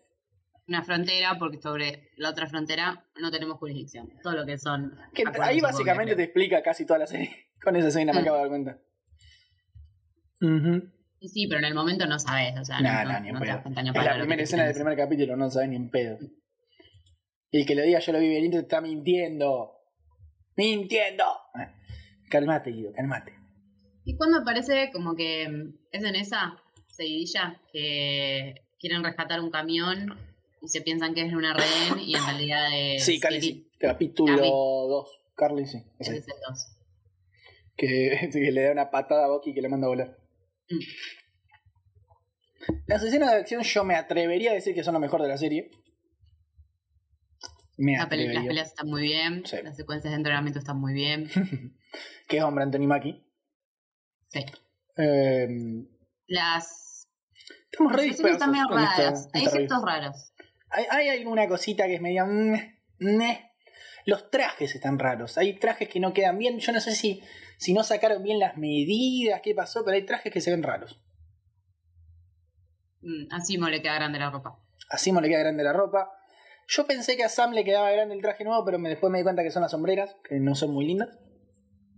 [0.68, 4.10] una frontera, porque sobre la otra frontera no tenemos jurisdicción.
[4.22, 4.98] Todo lo que son.
[5.14, 7.32] Que ahí básicamente te explica casi toda la serie.
[7.64, 8.22] Con esa escena me Mm.
[8.24, 8.78] acabo de dar cuenta.
[10.42, 10.93] Y
[11.28, 13.34] Sí, pero en el momento no sabes, o sea, no, Nah, no- nah, ni en
[13.36, 13.94] no te pedo.
[13.94, 16.18] para la primera escena del primer capítulo, no sabes ni en pedo.
[17.52, 19.72] Y el que lo diga yo lo vi venir te está mintiendo.
[20.58, 21.24] ¡Mintiendo!
[21.56, 21.74] Ah,
[22.30, 23.34] Calmate, Guido, calmate.
[24.06, 26.58] Y cuando aparece como que mm, es en esa
[26.88, 30.18] seguidilla que quieren rescatar un camión
[30.62, 33.06] y se piensan que es una rehén y en realidad es.
[33.06, 33.68] sí, Carly, sí.
[33.80, 34.50] Capítulo Carly.
[34.50, 35.20] 2.
[35.36, 35.84] Carly, sí.
[36.00, 36.68] Es el dos.
[37.78, 40.18] Que, que le da una patada a Bucky y que le manda a volar.
[40.70, 40.80] Mm.
[42.88, 45.38] Las escenas de acción yo me atrevería a decir que son lo mejor de la
[45.38, 45.70] serie.
[47.78, 49.58] Me La pele- las peleas están muy bien, Sí.
[49.64, 51.30] las secuencias de entrenamiento están muy bien.
[52.28, 53.26] que es hombre Anthony Mackie.
[54.30, 54.46] Sí.
[54.98, 55.48] Eh,
[56.28, 57.08] Las
[57.72, 59.28] estamos re están medio esta- raras.
[59.34, 60.34] Hay efectos raros.
[60.70, 62.26] Hay, hay alguna cosita que es medio...
[62.28, 63.50] meh.
[64.06, 65.38] Los trajes están raros.
[65.38, 66.60] Hay trajes que no quedan bien.
[66.60, 67.22] Yo no sé si,
[67.58, 71.00] si no sacaron bien las medidas, qué pasó, pero hay trajes que se ven raros.
[73.02, 74.60] Mm, Así me le queda grande la ropa.
[74.90, 76.12] A Simo le queda grande la ropa.
[76.68, 79.18] Yo pensé que a Sam le quedaba grande el traje nuevo, pero me, después me
[79.20, 81.18] di cuenta que son las sombreras, que no son muy lindas.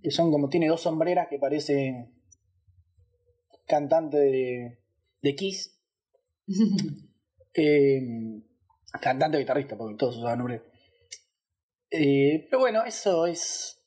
[0.02, 2.12] Que son como, tiene dos sombreras que parece
[3.68, 4.80] cantante de,
[5.22, 5.82] de Kiss.
[7.58, 8.02] Eh,
[9.00, 10.62] cantante o guitarrista, porque todos usaban nombre.
[12.02, 13.82] Eh, pero bueno, eso es.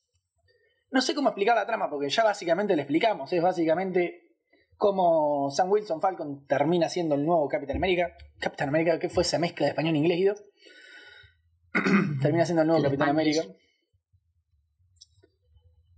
[0.90, 3.32] No sé cómo explicar la trama, porque ya básicamente le explicamos.
[3.32, 4.28] Es básicamente
[4.76, 8.16] cómo Sam Wilson Falcon termina siendo el nuevo Capitán América.
[8.38, 10.34] Capitán América, que fue esa mezcla de español e inglés, Guido?
[12.22, 13.10] termina siendo el nuevo Capitán.
[13.10, 13.42] América.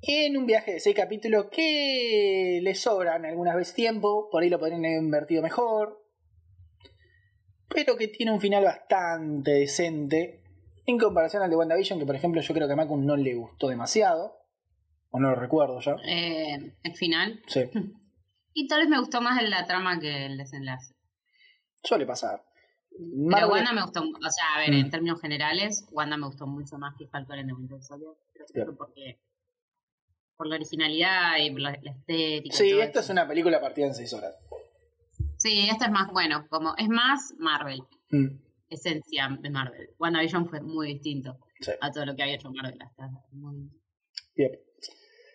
[0.03, 4.59] En un viaje de seis capítulos que le sobran algunas veces tiempo, por ahí lo
[4.59, 6.03] podrían haber invertido mejor,
[7.69, 10.40] pero que tiene un final bastante decente
[10.91, 13.35] en comparación al de WandaVision, que por ejemplo yo creo que a Macun no le
[13.35, 14.37] gustó demasiado,
[15.11, 15.97] o no lo recuerdo ya.
[16.07, 17.43] Eh, el final.
[17.47, 17.63] Sí,
[18.53, 20.95] Y tal vez me gustó más la trama que el desenlace.
[21.85, 22.45] suele pasar.
[23.31, 24.81] Pero Wanda me gustó, o sea, a ver, Mm.
[24.81, 28.11] en términos generales, Wanda me gustó mucho más que Falcon en el Winter Soldier.
[28.53, 29.21] Fue porque
[30.37, 32.57] por la originalidad y por la, la estética.
[32.57, 32.99] Sí, eso.
[33.01, 34.35] es una película partida en seis horas.
[35.37, 38.27] Sí, esta es más, bueno, como es más Marvel, Mm,
[38.71, 39.89] esencia de Marvel.
[39.99, 43.69] WandaVision fue muy distinto sí, a todo lo que había hecho Marvel hasta muy-
[44.35, 44.53] bien.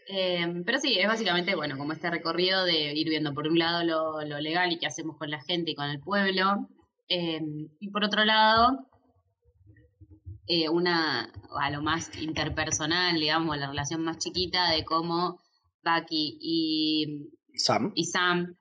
[0.08, 3.84] Eh, pero sí, es básicamente, bueno, como este recorrido de ir viendo por un lado
[3.84, 6.70] lo, lo legal y qué hacemos con la gente y con el pueblo,
[7.10, 7.42] eh,
[7.80, 8.88] y por otro lado,
[10.48, 15.40] eh, una, a lo más interpersonal, digamos, la relación más chiquita de cómo
[15.84, 17.92] Bucky y, Sam.
[17.96, 18.56] y Sam,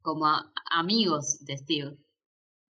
[0.00, 1.96] como a- amigos de Steve,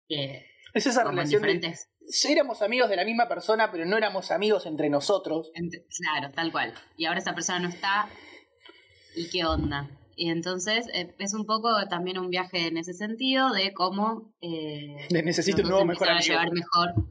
[0.08, 1.48] que Es esa relación de...
[1.54, 1.90] diferentes
[2.30, 5.52] Éramos amigos de la misma persona, pero no éramos amigos entre nosotros.
[5.56, 6.74] Ent- Claro, tal cual.
[6.98, 8.10] Y ahora esa persona no está.
[9.16, 9.90] ¿Y qué onda?
[10.16, 15.08] Y entonces eh, es un poco también un viaje en ese sentido de cómo eh,
[15.10, 16.54] De necesito un nuevo mejor empiezan a amigo.
[16.54, 17.08] llevar mejor.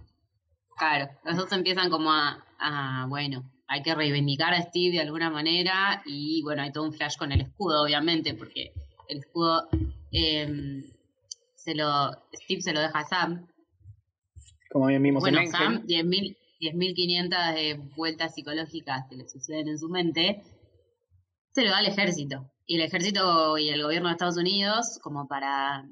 [0.77, 5.31] Claro, los dos empiezan como a, a, bueno, hay que reivindicar a Steve de alguna
[5.31, 8.72] manera y bueno, hay todo un flash con el escudo, obviamente, porque
[9.09, 9.68] el escudo
[10.12, 10.83] eh,
[11.55, 13.46] se lo, Steve se lo deja a Sam
[14.72, 16.02] Como bien vimos bueno, en Sam, Endgame.
[16.02, 20.42] 10.000 10.500 eh, vueltas psicológicas que le suceden en su mente,
[21.52, 22.48] se lo da al ejército.
[22.66, 25.85] Y el ejército y el gobierno de Estados Unidos, como para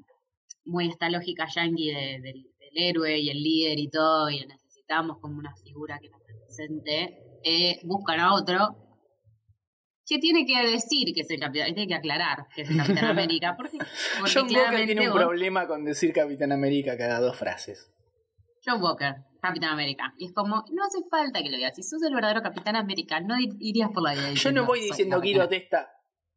[0.63, 5.17] muy esta lógica yankee de- del, del héroe y el líder y todo, y necesitamos
[5.19, 8.77] como una figura que nos represente, eh, buscan a otro
[10.07, 13.05] que tiene que decir que es el capitán, tiene que aclarar que es el Capitán
[13.17, 17.19] América, porque, porque John Walker claramente tiene un vos- problema con decir Capitán América cada
[17.19, 17.91] dos frases.
[18.65, 20.13] John Walker, Capitán América.
[20.17, 21.75] Y es como, no hace falta que lo digas.
[21.75, 24.79] Si sos el verdadero Capitán América, no ir- irías por la vida Yo no voy
[24.79, 25.89] "Soy diciendo Guido Testa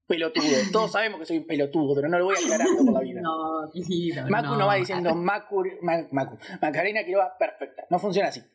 [0.07, 0.45] pelotudo.
[0.71, 3.21] Todos sabemos que soy un pelotudo, pero no lo voy aclarando por la vida.
[3.23, 6.39] No, Guido, Macu no, va diciendo Macu, Ma- Macu.
[6.61, 7.85] Macarena Quiroga, perfecta.
[7.91, 8.41] No funciona así.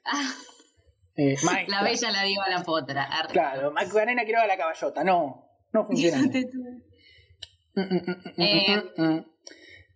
[1.15, 1.35] Eh,
[1.67, 3.03] la bella la digo a la potra.
[3.03, 5.03] Ar- Claro, Macarena Quiroga la caballota.
[5.03, 6.47] No, no funciona así.
[8.37, 8.83] Eh.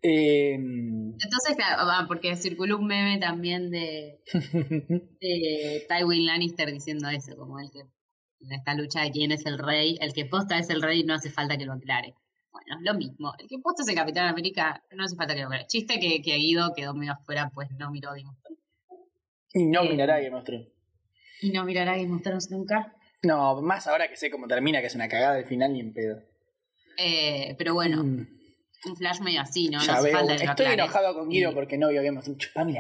[0.06, 4.20] Eh, Entonces, claro, ah, porque circuló un meme también de,
[5.22, 9.58] de Tywin Lannister diciendo eso, como el que en esta lucha de quién es el
[9.58, 12.14] rey, el que posta es el rey, no hace falta que lo aclare.
[12.52, 13.34] Bueno, lo mismo.
[13.40, 15.68] El que posta es el Capitán América, no hace falta que lo aclare.
[15.68, 18.60] Chiste que, que Guido quedó medio afuera, pues no miró Game of Thrones.
[19.54, 20.68] y no Eh, mirará Game of Thrones.
[21.42, 22.94] Y no mirará Game of Thrones nunca.
[23.22, 25.94] No, más ahora que sé cómo termina, que es una cagada el final ni en
[25.94, 26.20] pedo.
[26.98, 28.28] Eh, pero bueno, Mm,
[28.86, 29.80] un flash medio así, ¿no?
[29.80, 30.20] ya no veo.
[30.20, 30.74] Estoy aclares.
[30.74, 32.78] enojado con Guido porque no vio Game of Thrones.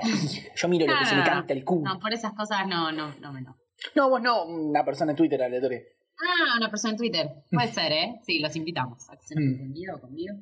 [0.56, 1.32] Yo miro lo que No, se me no, no.
[1.32, 1.94] canta el culo.
[1.94, 3.58] No, por esas cosas no, no, no me enojo.
[3.96, 5.82] No, vos no, una persona en Twitter aleatoria.
[6.22, 7.30] Ah, una persona en Twitter.
[7.52, 8.20] Puede ser, ¿eh?
[8.26, 9.10] Sí, los invitamos.
[9.10, 9.40] A que se Mm.
[9.40, 10.36] enojen con Guido o conmigo.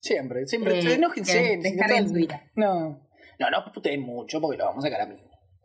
[0.00, 0.78] Siempre, siempre.
[0.80, 1.58] Eh, enójense.
[1.62, 2.40] descarguen Twitter.
[2.54, 5.16] No, no, no puteen mucho porque lo vamos a sacar a mí.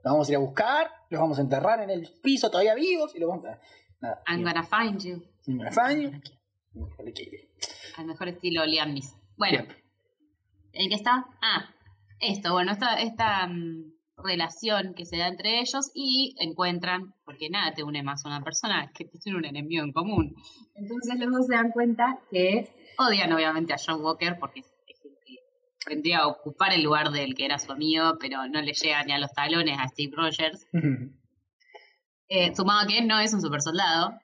[0.03, 3.15] Los vamos a ir a buscar, los vamos a enterrar en el piso todavía vivos
[3.15, 3.59] y los vamos a.
[4.01, 4.23] Nada.
[4.27, 5.21] I'm gonna find you.
[5.47, 6.81] I'm gonna find you.
[7.97, 9.20] Al mejor estilo Liam Neeson.
[9.41, 9.71] Bueno, Yep.
[10.73, 11.25] ¿en qué está?
[11.41, 11.67] Ah,
[12.19, 17.73] esto, bueno, esta, esta mm, relación que se da entre ellos y encuentran, porque nada
[17.73, 20.35] te une más a una persona que tiene un enemigo en común.
[20.75, 24.71] Entonces los dos se dan cuenta que odian obviamente a John Walker porque es
[25.03, 25.39] el que
[25.87, 29.13] vendría a ocupar el lugar del que era su amigo, pero no le llega ni
[29.13, 30.67] a los talones a Steve Rogers.
[32.33, 34.17] Eh, sumado a que no es un super soldado,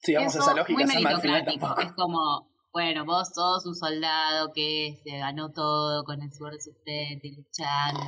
[0.00, 1.80] Sí, vamos a eso, esa lógica, muy meritocrático.
[1.80, 6.60] Es como, bueno, vos sos un soldado que se ganó todo con el sudor de
[6.60, 8.00] su frente y luchando.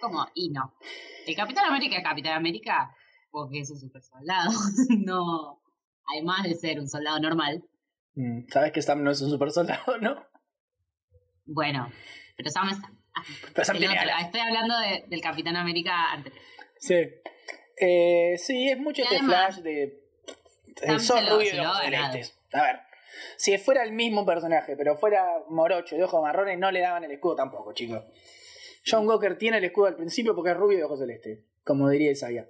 [0.00, 0.72] como, y no.
[1.26, 2.94] El Capitán América es Capitán América
[3.32, 4.50] porque es un super soldado.
[5.04, 5.60] no,
[6.14, 7.64] además de ser un soldado normal.
[8.14, 10.14] Mm, Sabes que Sam no es un super soldado, ¿no?
[11.44, 11.90] Bueno,
[12.36, 12.78] pero Sam es.
[13.14, 16.40] ah, Pero Sam tiene otro, estoy hablando de- del Capitán América anterior.
[16.78, 16.94] Sí.
[17.80, 20.04] Eh, sí, es mucho este flash de.
[20.76, 22.12] Sam Eh, sos se lo- rubio se de lo ojos ha ganado.
[22.12, 22.38] celestes.
[22.52, 22.80] A ver.
[23.36, 27.10] Si fuera el mismo personaje, pero fuera morocho de ojos marrones, no le daban el
[27.10, 28.04] escudo tampoco, chicos.
[28.86, 31.40] John Walker tiene el escudo al principio porque es rubio de ojos celestes.
[31.64, 32.48] Como diría Isaiah.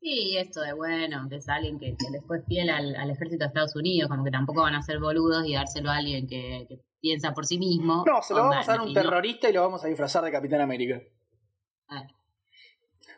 [0.00, 3.74] Sí, esto de bueno, que es alguien que, fue fiel al, al ejército de Estados
[3.74, 7.34] Unidos, como que tampoco van a ser boludos y dárselo a alguien que, que piensa
[7.34, 8.04] por sí mismo.
[8.06, 10.24] No, se lo Onda, vamos a dar a un terrorista y lo vamos a disfrazar
[10.24, 11.00] de Capitán América.
[11.88, 12.06] Ah,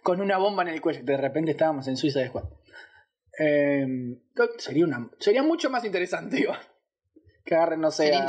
[0.03, 1.03] Con una bomba en el cuello.
[1.05, 2.45] De repente estábamos en Suiza de Squad.
[3.39, 3.87] Eh,
[4.59, 6.47] sería, una, sería mucho más interesante.
[7.45, 8.27] Que agarren, no sé, a,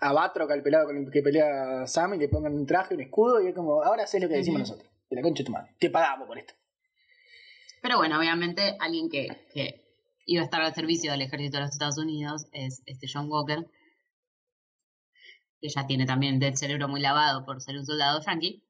[0.00, 3.02] a Batroc, al pelado con el que pelea Sam, y le pongan un traje, un
[3.02, 4.88] escudo, y es como, ahora sé lo que decimos nosotros.
[5.10, 5.74] De la concha de tu madre.
[5.78, 6.54] Te pagamos por esto.
[7.82, 9.84] Pero bueno, obviamente alguien que, que
[10.24, 13.66] iba a estar al servicio del ejército de los Estados Unidos es este John Walker,
[15.60, 18.64] que ya tiene también el cerebro muy lavado por ser un soldado yankee.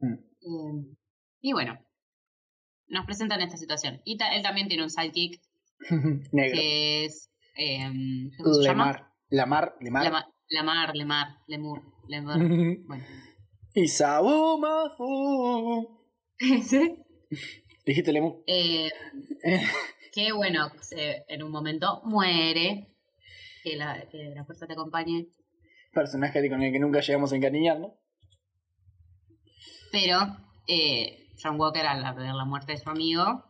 [0.00, 0.14] Mm.
[0.14, 0.96] Eh,
[1.40, 1.78] y bueno,
[2.88, 4.00] nos presentan esta situación.
[4.04, 5.40] Y ta- él también tiene un sidekick
[6.32, 6.58] Negro.
[6.58, 7.30] que es...
[7.56, 7.90] eh,
[8.38, 8.84] ¿Cómo se llama?
[8.86, 9.10] Lemar.
[9.30, 9.74] Lamar.
[9.80, 10.04] Lemar.
[10.04, 12.36] Lama- Lamar, Lemar, Lemur, Lemur.
[12.86, 13.04] Bueno.
[13.74, 16.00] Isabu Mafu.
[16.38, 16.98] Ese,
[17.86, 18.42] Dijiste Lemur.
[18.46, 18.90] eh,
[20.12, 22.90] que bueno, se- en un momento muere.
[23.62, 25.26] Que la, que la fuerza te acompañe.
[25.92, 27.94] Personaje con el que nunca llegamos a encariñar, ¿no?
[29.90, 30.18] Pero
[30.66, 33.44] eh, John Walker, al ver la muerte de su amigo,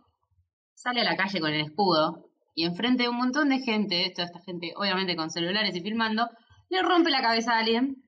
[0.74, 2.30] sale a la calle con el escudo.
[2.56, 6.28] Y enfrente de un montón de gente, toda esta gente, obviamente con celulares y filmando,
[6.70, 8.04] le rompe la cabeza a alguien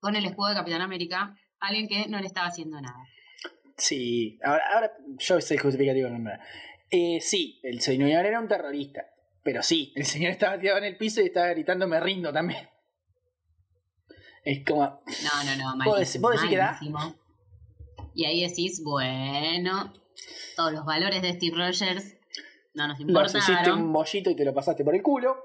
[0.00, 1.34] con el escudo de Capitán América.
[1.60, 2.98] Alguien que no le estaba haciendo nada.
[3.76, 6.08] Sí, ahora, ahora yo el justificativo.
[6.08, 6.30] No, no.
[6.90, 9.04] Eh, sí, el señor era un terrorista.
[9.42, 12.68] Pero sí, el señor estaba tirado en el piso y estaba gritando me rindo también.
[14.44, 14.84] Es como...
[14.84, 15.96] No, no, no, ¿Vos malísimo.
[15.96, 16.78] decís- vos decís que da?
[18.18, 19.92] Y ahí decís, bueno,
[20.56, 22.16] todos los valores de Steve Rogers
[22.74, 23.82] no nos Los hiciste importaron.
[23.84, 25.36] un bollito y te lo pasaste por el culo.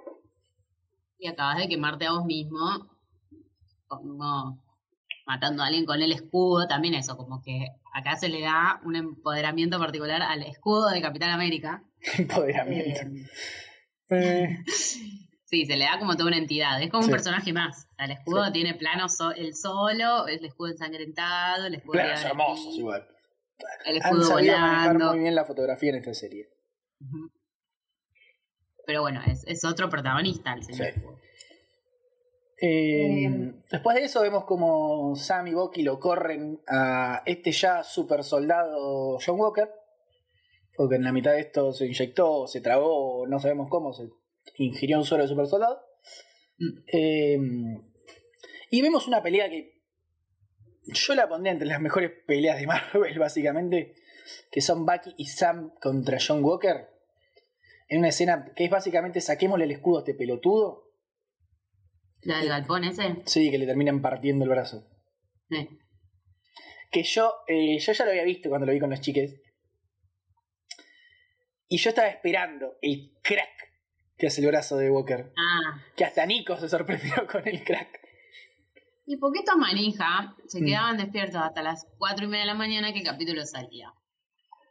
[1.20, 2.90] Y acabas de quemarte a vos mismo,
[3.86, 4.60] como
[5.28, 8.96] matando a alguien con el escudo, también eso, como que acá se le da un
[8.96, 11.84] empoderamiento particular al escudo de Capitán América.
[12.18, 13.02] Empoderamiento.
[13.02, 13.28] Eh,
[14.10, 14.58] Eh,
[15.54, 17.10] sí, se le da como toda una entidad, es como Sí.
[17.10, 17.86] un personaje más.
[17.92, 22.24] O sea, el escudo tiene plano so- el solo, el escudo ensangrentado, el escudo planos
[22.26, 23.08] hermosos igual.
[23.86, 25.12] el Han escudo manejar volando.
[25.12, 26.50] muy bien la fotografía en esta serie.
[28.88, 30.92] Pero bueno, es, es otro protagonista el señor.
[30.94, 31.02] Sí.
[32.66, 38.24] Eh, después de eso vemos como Sam y Bucky lo corren a este ya super
[38.24, 39.70] soldado John Walker.
[40.76, 44.10] Porque en la mitad de esto se inyectó, se tragó, no sabemos cómo, se
[44.58, 45.82] ingirió un suero de super soldado.
[46.58, 46.80] Mm.
[46.88, 47.38] Eh,
[48.70, 49.84] y vemos una pelea que
[50.86, 53.96] yo la pondría entre las mejores peleas de Marvel, básicamente.
[54.52, 56.90] Que son Bucky y Sam contra John Walker.
[57.88, 60.92] En una escena que es básicamente saquémosle el escudo a este pelotudo.
[62.22, 63.22] ¿La del galpón ese?
[63.26, 64.88] Sí, que le terminan partiendo el brazo.
[65.50, 65.68] Sí.
[66.90, 69.42] Que yo, eh, yo ya lo había visto cuando lo vi con los chiques.
[71.68, 73.63] Y yo estaba esperando el crack
[74.18, 75.32] que hace el brazo de Walker.
[75.38, 78.00] Ah, Que hasta Nico se sorprendió con el crack.
[79.06, 80.66] ¿y por qué estos manija se Mm.
[80.66, 83.92] quedaban despiertos hasta las cuatro y media de la mañana que el capítulo salía?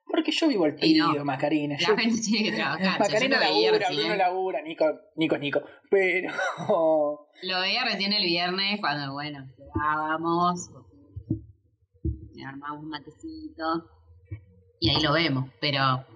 [0.06, 1.08] Porque yo vivo el Y no.
[1.08, 1.76] pedido, Macarena.
[1.80, 2.80] La Yo- gente tiene que trabajar.
[2.82, 4.84] Sea, yo Macarena lo veía labura, Bruno labura, Nico,
[5.16, 5.62] Nico es Nico.
[5.90, 6.32] Pero.
[7.42, 10.70] Lo veía recién el viernes cuando, bueno, llegábamos,
[12.34, 13.90] me armamos un matecito
[14.80, 16.06] y ahí lo vemos, pero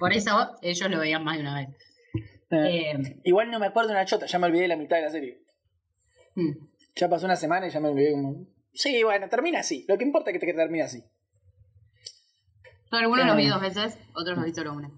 [0.00, 1.68] por eso ellos lo veían más de una vez.
[2.50, 5.10] Eh, Eh, Igual no me acuerdo una chota, ya me olvidé la mitad de la
[5.10, 5.42] serie.
[6.34, 6.52] hmm.
[6.96, 8.46] Ya pasó una semana y ya me olvidé como.
[8.72, 9.84] Sí, bueno, termina así.
[9.88, 11.02] Lo que importa es que te termine así.
[12.90, 13.50] Yo algunos los vi Eh.
[13.50, 14.90] dos veces, otros los vi solo una.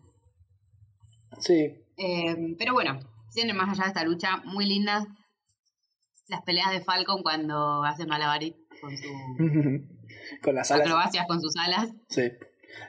[1.41, 1.75] Sí.
[1.97, 2.99] Eh, pero bueno,
[3.33, 5.07] tienen más allá de esta lucha muy lindas
[6.29, 9.11] las peleas de Falcon cuando hace malabarit con sus
[10.43, 10.87] Con las alas.
[10.87, 11.89] acrobacias con sus alas.
[12.09, 12.31] Sí.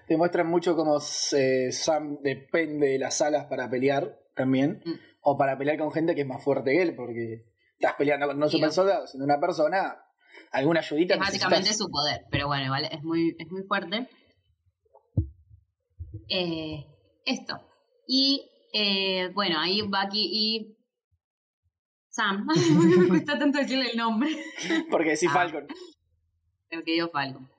[0.07, 4.81] Demuestran mucho cómo se- Sam depende de las alas para pelear también.
[4.85, 4.93] Mm.
[5.21, 7.43] O para pelear con gente que es más fuerte que él, porque
[7.77, 9.97] estás peleando con no Sí, super soldados, sino una persona.
[10.51, 11.15] Alguna ayudita.
[11.15, 14.07] Es básicamente su poder, pero bueno, igual es muy, es muy fuerte.
[16.29, 16.85] Eh,
[17.25, 17.59] esto.
[18.07, 20.77] Y eh, bueno, ahí Bucky y
[22.09, 22.47] Sam.
[22.49, 24.29] Ay, ¿por qué me cuesta tanto decirle el nombre?
[24.89, 25.31] Porque si Ah.
[25.31, 25.67] Falcon.
[26.69, 27.49] El que dio Falcon.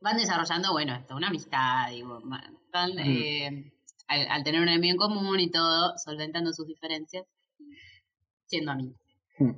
[0.00, 3.72] Van desarrollando, bueno, esto, una amistad, digo, van, eh,
[4.08, 7.24] al, al tener un enemigo en común y todo, solventando sus diferencias,
[8.46, 8.98] siendo amigos.
[9.38, 9.52] Mm.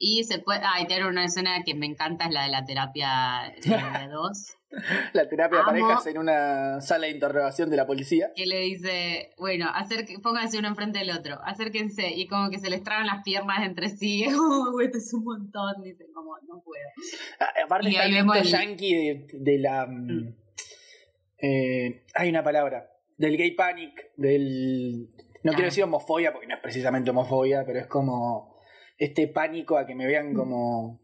[0.00, 3.52] Y se puede, ay, tiene una escena que me encanta, es la de la terapia
[3.60, 4.54] de dos.
[5.14, 8.30] La terapia de parejas en una sala de interrogación de la policía.
[8.36, 12.68] que le dice, bueno, acerque, pónganse uno enfrente del otro, acérquense, y como que se
[12.68, 14.26] les traban las piernas entre sí,
[14.72, 16.82] güey, esto es un montón, dicen, como, no puedo.
[17.40, 19.86] Ah, Aparte Y está el- yankee de, de la.
[19.86, 20.34] mm, Mm.
[21.40, 22.90] eh, hay una palabra.
[23.18, 25.10] Del gay panic, del.
[25.44, 28.56] No quiero decir homofobia, porque no es precisamente homofobia, pero es como.
[28.96, 31.00] Este pánico a que me vean como.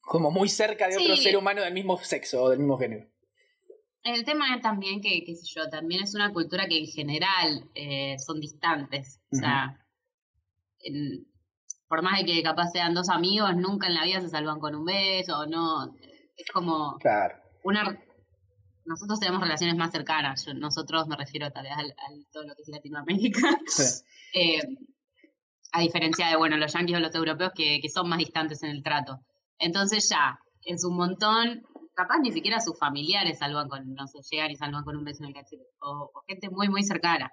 [0.00, 3.06] Como muy cerca de otro ser humano del mismo sexo o del mismo género.
[4.04, 7.68] El tema es también que, qué sé yo, también es una cultura que en general
[7.74, 9.84] eh, son distantes, o sea,
[10.78, 11.26] en-
[11.88, 14.76] por más de que capaz sean dos amigos, nunca en la vida se salvan con
[14.76, 15.92] un beso, no,
[16.36, 17.34] es como Claro.
[17.64, 18.00] una...
[18.86, 22.54] Nosotros tenemos relaciones más cercanas, yo- nosotros me refiero tal vez al, al todo lo
[22.54, 23.82] que es Latinoamérica, Sí.
[24.34, 24.60] Eh,
[25.72, 28.70] a diferencia de, bueno, los yanquis o los europeos que, que son más distantes en
[28.70, 29.18] el trato.
[29.58, 31.62] Entonces ya, es un montón,
[31.94, 35.22] capaz ni siquiera sus familiares salvan con, no sé, llegan y salvan con un beso
[35.22, 37.30] en el cachete, o, o gente muy, muy cercana.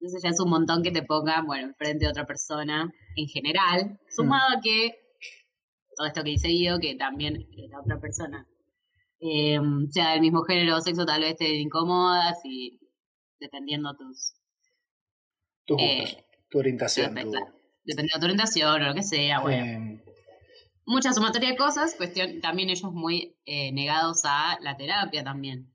[0.00, 3.98] Entonces ya es un montón que te pongan, bueno, enfrente de otra persona en general,
[4.08, 4.92] sumado a que,
[5.96, 8.46] todo esto que dice Guido, que también que la otra persona
[9.20, 9.58] eh,
[9.90, 12.78] sea del mismo género o sexo, tal vez te incomodas y
[13.40, 14.34] dependiendo tus,
[15.64, 17.14] Tus Eh, gustos, tu orientación.
[17.14, 17.32] tu-.
[17.84, 19.64] Depende de tu orientación o lo que sea, bueno.
[19.64, 20.04] eh,
[20.86, 25.70] Mucha sumatoria de cosas, cuestión, también ellos muy eh, negados a la terapia también.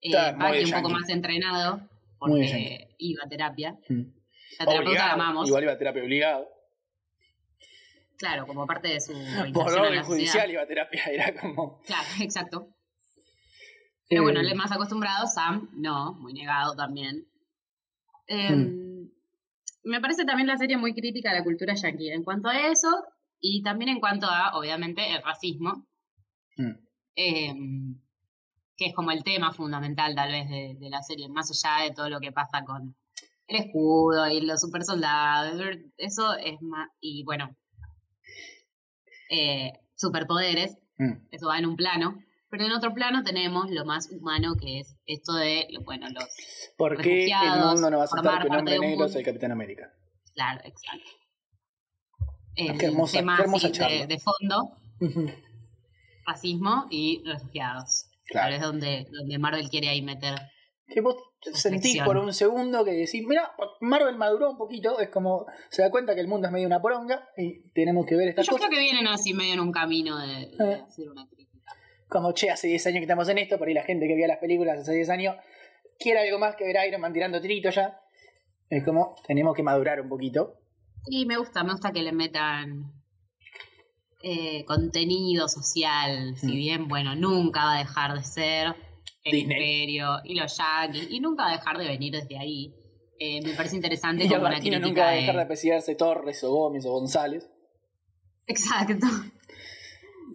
[0.00, 1.86] De un poco más entrenado,
[2.18, 3.78] porque iba a terapia.
[3.88, 4.02] mm.
[4.58, 6.48] La terapeuta Obligado, la amamos, Igual iba a terapia obligado.
[8.16, 9.12] claro, como parte de su
[9.52, 11.02] Por orden judicial iba a terapia.
[11.12, 11.80] Era como.
[11.82, 12.68] Claro, exacto.
[14.08, 17.26] Pero bueno, eh, él es más acostumbrado, Sam no, muy negado también.
[18.26, 18.84] Eh, Hmm.
[19.84, 22.88] Me parece también la serie muy crítica a la cultura yankee en cuanto a eso
[23.38, 25.86] y también en cuanto a, obviamente, el racismo,
[26.56, 26.70] mm.
[27.16, 27.54] eh,
[28.78, 31.94] que es como el tema fundamental tal vez de, de la serie, más allá de
[31.94, 32.96] todo lo que pasa con
[33.46, 35.60] el escudo y los super soldados,
[35.98, 37.54] eso es más, y bueno,
[39.28, 41.26] eh, superpoderes, Mm.
[41.32, 42.22] eso va en un plano,
[42.56, 46.24] pero en otro plano tenemos lo más humano que es esto de, lo- bueno, los,
[46.76, 49.50] ¿Por qué el mundo no va a aceptar que un hombre negro sea el Capitán
[49.50, 49.90] América?
[50.34, 51.10] claro, exacto.
[52.54, 54.76] El Qué hermosa- tema qué hermosa de, de fondo,
[56.26, 58.06] racismo y refugiados.
[58.26, 58.54] Claro.
[58.54, 60.34] Es donde, donde Marvel quiere ahí meter.
[60.86, 61.16] Que vos
[61.54, 63.50] sentís por un segundo que decís, mira,
[63.80, 66.80] Marvel maduró un poquito, es como se da cuenta que el mundo es medio una
[66.80, 70.18] poronga y tenemos que ver estas Yo creo que vienen así medio en un camino
[70.18, 70.26] de,
[70.56, 70.82] de Eh.
[70.86, 71.26] hacer una.
[72.14, 74.28] Como, che, hace 10 años que estamos en esto, por ahí la gente que veía
[74.28, 75.34] las películas hace 10 años
[75.98, 78.00] quiere algo más que ver a Iron Man tirando tiritos ya.
[78.70, 80.60] Es como, tenemos que madurar un poquito.
[81.06, 82.92] Y me gusta, me gusta que le metan
[84.22, 86.50] eh, contenido social, si Mm.
[86.56, 88.68] bien, bueno, nunca va a dejar de ser
[89.24, 89.40] el Disney.
[89.42, 92.72] imperio y los yankees, y nunca va a dejar de venir desde ahí.
[93.18, 95.94] Eh, me parece interesante Y como una crítica nunca va a de- dejar de apreciarse
[95.94, 97.50] Torres o Gómez o González.
[98.46, 99.06] Exacto.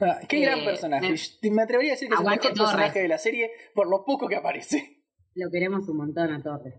[0.02, 1.14] Ah, qué Eh, gran personaje.
[1.42, 2.58] me- Me atrevería a decir que es el mejor Torres.
[2.60, 5.04] personaje de la serie por lo poco que aparece.
[5.36, 6.74] Lo queremos un montón a Torres.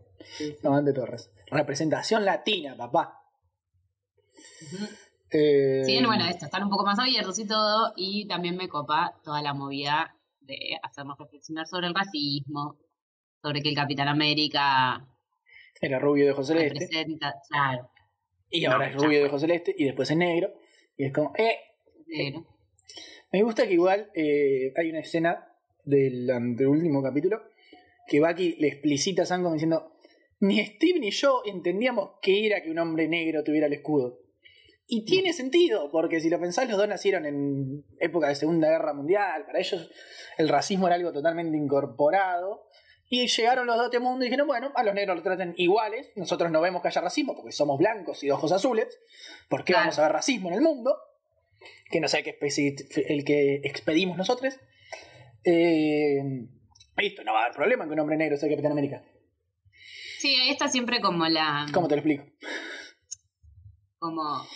[0.64, 1.30] Amante Torres.
[1.50, 3.18] Representación latina, papá.
[4.62, 4.84] Ujú.
[5.32, 8.68] Eh, Si bien, bueno, esto, están un poco más abiertos y todo, y también me
[8.68, 12.76] copa toda la movida de hacernos reflexionar sobre el racismo,
[13.40, 15.06] sobre que el Capitán América
[15.80, 16.88] Era rubio de ojos celeste.
[17.48, 17.90] claro,
[18.50, 19.74] Y ahora No, es rubio de ojos celeste.
[19.78, 20.52] Y después es negro.
[20.96, 21.56] Y es como, eh.
[22.08, 22.44] negro.
[23.32, 25.46] Me gusta que igual eh, hay una escena
[25.84, 27.42] del anteúltimo capítulo
[28.06, 29.92] que Bucky le explicita a Sam como diciendo:
[30.40, 34.18] Ni Steve ni yo entendíamos qué era que un hombre negro tuviera el escudo.
[34.92, 38.92] Y tiene sentido, porque si lo pensás, los dos nacieron en época de Segunda Guerra
[38.92, 39.46] Mundial.
[39.46, 39.88] Para ellos
[40.36, 42.66] el racismo era algo totalmente incorporado.
[43.08, 45.54] Y llegaron los dos a este mundo y dijeron, bueno, a los negros los traten
[45.56, 46.10] iguales.
[46.16, 49.00] Nosotros no vemos que haya racismo porque somos blancos y de ojos azules.
[49.48, 49.82] ¿Por qué Claro.
[49.86, 50.96] vamos a ver racismo en el mundo?
[51.90, 52.74] Que no sé qué especie
[53.08, 54.54] el que expedimos nosotros.
[55.44, 56.22] Eh,
[56.96, 59.02] listo, no va a haber problema que un hombre negro sea Capitán América.
[60.18, 62.24] Sí, ahí está siempre como la ¿Cómo te lo explico?
[63.98, 64.46] como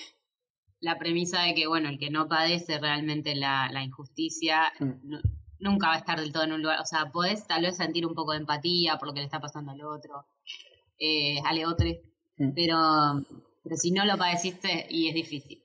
[0.81, 4.91] la premisa de que, bueno, el que no padece realmente la, la injusticia Mm.
[5.03, 5.21] nu-
[5.59, 6.81] nunca va a estar del todo en un lugar.
[6.81, 9.41] O sea, podés tal vez sentir un poco de empatía por lo que le está
[9.41, 10.27] pasando al otro,
[10.99, 11.87] eh, al otro,
[12.37, 12.53] Mm.
[12.55, 12.77] pero,
[13.63, 15.63] pero si no lo padeciste, y es difícil,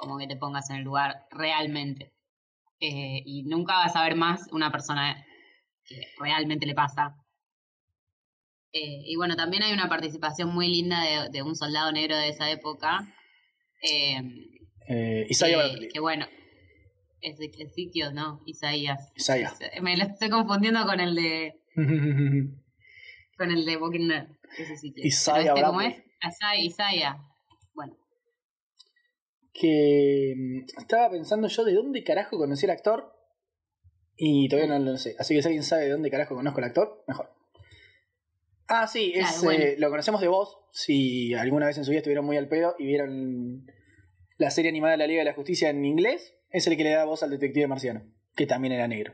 [0.00, 2.12] como que te pongas en el lugar realmente.
[2.80, 5.24] Eh, y nunca vas a ver más una persona
[5.84, 7.14] que realmente le pasa.
[8.72, 12.28] Eh, y bueno, también hay una participación muy linda de, de un soldado negro de
[12.28, 13.00] esa época.
[13.82, 14.20] eh,
[14.88, 15.58] Eh, Isaiah
[15.92, 16.26] que, bueno,
[17.20, 18.40] es de Ezequiel, ¿no?
[18.46, 19.12] Isaías.
[19.16, 19.52] Isaiah.
[19.82, 21.60] Me lo estoy confundiendo con el de
[23.36, 24.26] con el de Walking Dead.
[24.56, 25.06] que es Ezequiel.
[25.06, 26.02] Isaiah Pero este, ¿cómo es?
[26.64, 27.16] Isaiah,
[29.52, 33.12] que mm, estaba pensando yo de dónde carajo conocí al actor
[34.16, 35.16] y todavía no lo sé.
[35.18, 37.30] Así que si alguien sabe de dónde carajo conozco al actor, mejor.
[38.68, 39.64] Ah, sí, es, Claro, bueno.
[39.64, 40.58] eh, lo conocemos de vos.
[40.72, 43.66] Si alguna vez en su vida estuvieron muy al pedo y vieron
[44.38, 46.90] la serie animada de la Liga de la Justicia en inglés, es el que le
[46.90, 48.02] da voz al detective marciano,
[48.36, 49.12] que también era negro.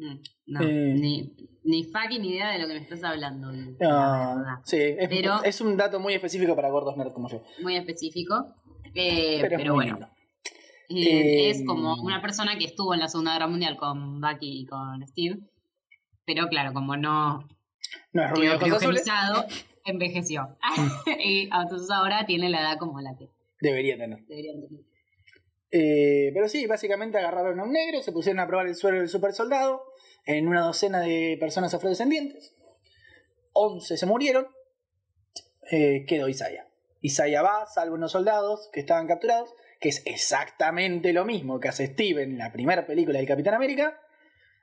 [0.00, 0.94] mm, no, Eh.
[0.94, 3.50] ni, ni fucking idea de lo que me estás hablando.
[3.52, 7.42] la Ah, sí, es, Pero- es un dato muy específico para gordos nerd como yo.
[7.62, 8.54] Muy específico.
[8.94, 10.08] Eh, Pero, bueno, lindo.
[10.88, 14.66] Eh, es como una persona que estuvo en la Segunda Guerra Mundial con Bucky y
[14.66, 15.38] con Steve,
[16.24, 17.46] pero claro, como no
[18.12, 18.58] No es rubio
[19.84, 20.56] envejeció.
[21.24, 23.30] y entonces ahora tiene la edad como la que
[23.60, 24.24] debería tener.
[24.26, 24.82] deberían tener.
[25.70, 29.08] Eh, pero sí, básicamente agarraron a un negro, se pusieron a probar el suelo del
[29.08, 29.82] super soldado
[30.24, 32.54] en una docena de personas afrodescendientes.
[33.52, 34.46] 11 se murieron.
[35.70, 36.67] Eh, quedó Isaiah.
[37.00, 41.86] Isaiah va, salva unos soldados que estaban capturados, que es exactamente lo mismo que hace
[41.86, 44.00] Steve en la primera película del Capitán América.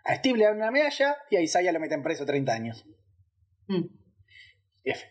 [0.04, 2.86] A Steve le dan una medalla y a Isaiah lo meten preso 30 años.
[3.68, 3.86] Mm.
[4.84, 5.06] F.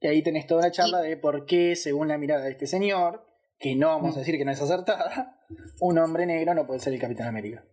[0.00, 3.26] Y ahí tenés toda una charla de por qué, según la mirada de este señor,
[3.58, 5.40] que no vamos a decir que no es acertada,
[5.80, 7.64] un hombre negro no puede ser el Capitán América.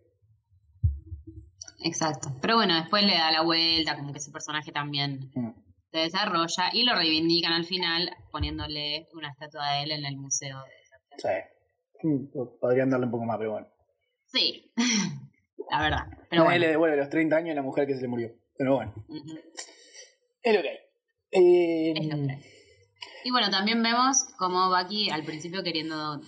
[1.84, 2.36] Exacto.
[2.40, 5.50] Pero bueno, después le da la vuelta, como que ese personaje también Mm.
[5.92, 10.58] Se desarrolla y lo reivindican al final poniéndole una estatua de él en el museo.
[10.64, 10.72] de-
[11.18, 11.28] Sí.
[12.08, 13.68] Mm, Podrían darle un poco más, pero bueno.
[14.26, 14.72] Sí,
[15.70, 16.06] la verdad.
[16.30, 16.58] Pero bueno.
[16.58, 18.32] le devuelve los 30 años a la mujer que se le murió.
[18.56, 18.94] Pero bueno,
[20.42, 20.78] es lo que hay.
[21.30, 22.42] Eh, Es lo que hay.
[23.24, 26.20] Y bueno, también vemos como Bucky al principio queriendo,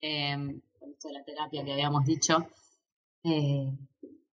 [0.00, 0.34] eh,
[0.78, 2.48] con esto de la terapia que habíamos dicho,
[3.24, 3.68] eh,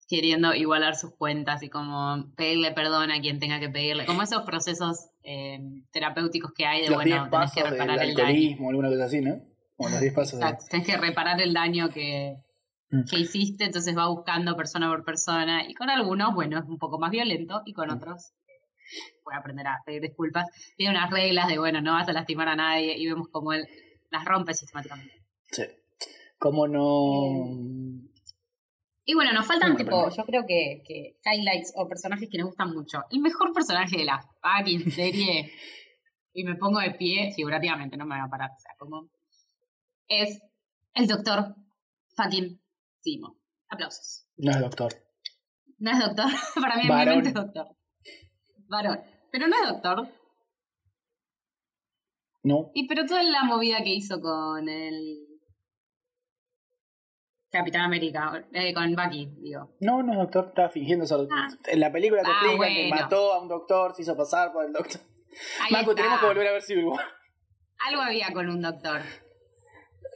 [0.09, 4.43] queriendo igualar sus cuentas y como pedirle perdón a quien tenga que pedirle, como esos
[4.43, 5.61] procesos eh,
[5.93, 8.27] terapéuticos que hay de, los 10 bueno, tenés que del reparar el daño.
[8.27, 9.41] alcoholismo, alguna cosa así, ¿no?
[9.77, 10.47] O los 10 pasos de...
[10.47, 12.39] Exacto, tenés que reparar el daño que,
[12.91, 13.05] Mm.
[13.05, 16.99] que hiciste, entonces va buscando persona por persona y con algunos, bueno, es un poco
[16.99, 17.75] más violento y Mm.
[17.75, 20.47] con otros eh, puede aprender a pedir disculpas.
[20.79, 23.67] Tiene unas reglas de, bueno, no vas a lastimar a nadie y vemos como él
[24.11, 25.13] las rompe sistemáticamente.
[25.51, 25.65] Sí.
[26.39, 28.08] ¿Cómo no...?
[29.11, 32.75] Y bueno, nos faltan tipo, yo creo que, que highlights o personajes que nos gustan
[32.75, 33.05] mucho.
[33.11, 35.51] El mejor personaje de la fucking serie,
[36.35, 39.09] y me pongo de pie figurativamente, no me voy a parar, o sea, como
[40.09, 40.43] es
[40.93, 41.57] el doctor
[42.17, 42.61] fucking
[43.01, 43.39] Simo.
[43.71, 44.27] Aplausos.
[44.37, 44.93] No es doctor.
[45.79, 46.27] No es doctor,
[46.61, 47.67] para mí mente es doctor.
[48.69, 49.01] Varón.
[49.33, 50.13] Pero no es doctor.
[52.43, 52.73] No.
[52.75, 55.28] Y pero toda la movida que hizo con el
[57.51, 59.75] Capitán América, eh, con Bucky, digo.
[59.81, 61.39] No, no es doctor, estaba fingiendo ser doctor.
[61.39, 61.49] Ah.
[61.67, 64.67] En la película te Ah, explican que mató a un doctor, se hizo pasar por
[64.67, 65.01] el doctor.
[65.63, 66.03] Ahí Marco, está.
[66.03, 67.05] tenemos que volver a ver Civil War.
[67.87, 69.01] Algo había con un doctor.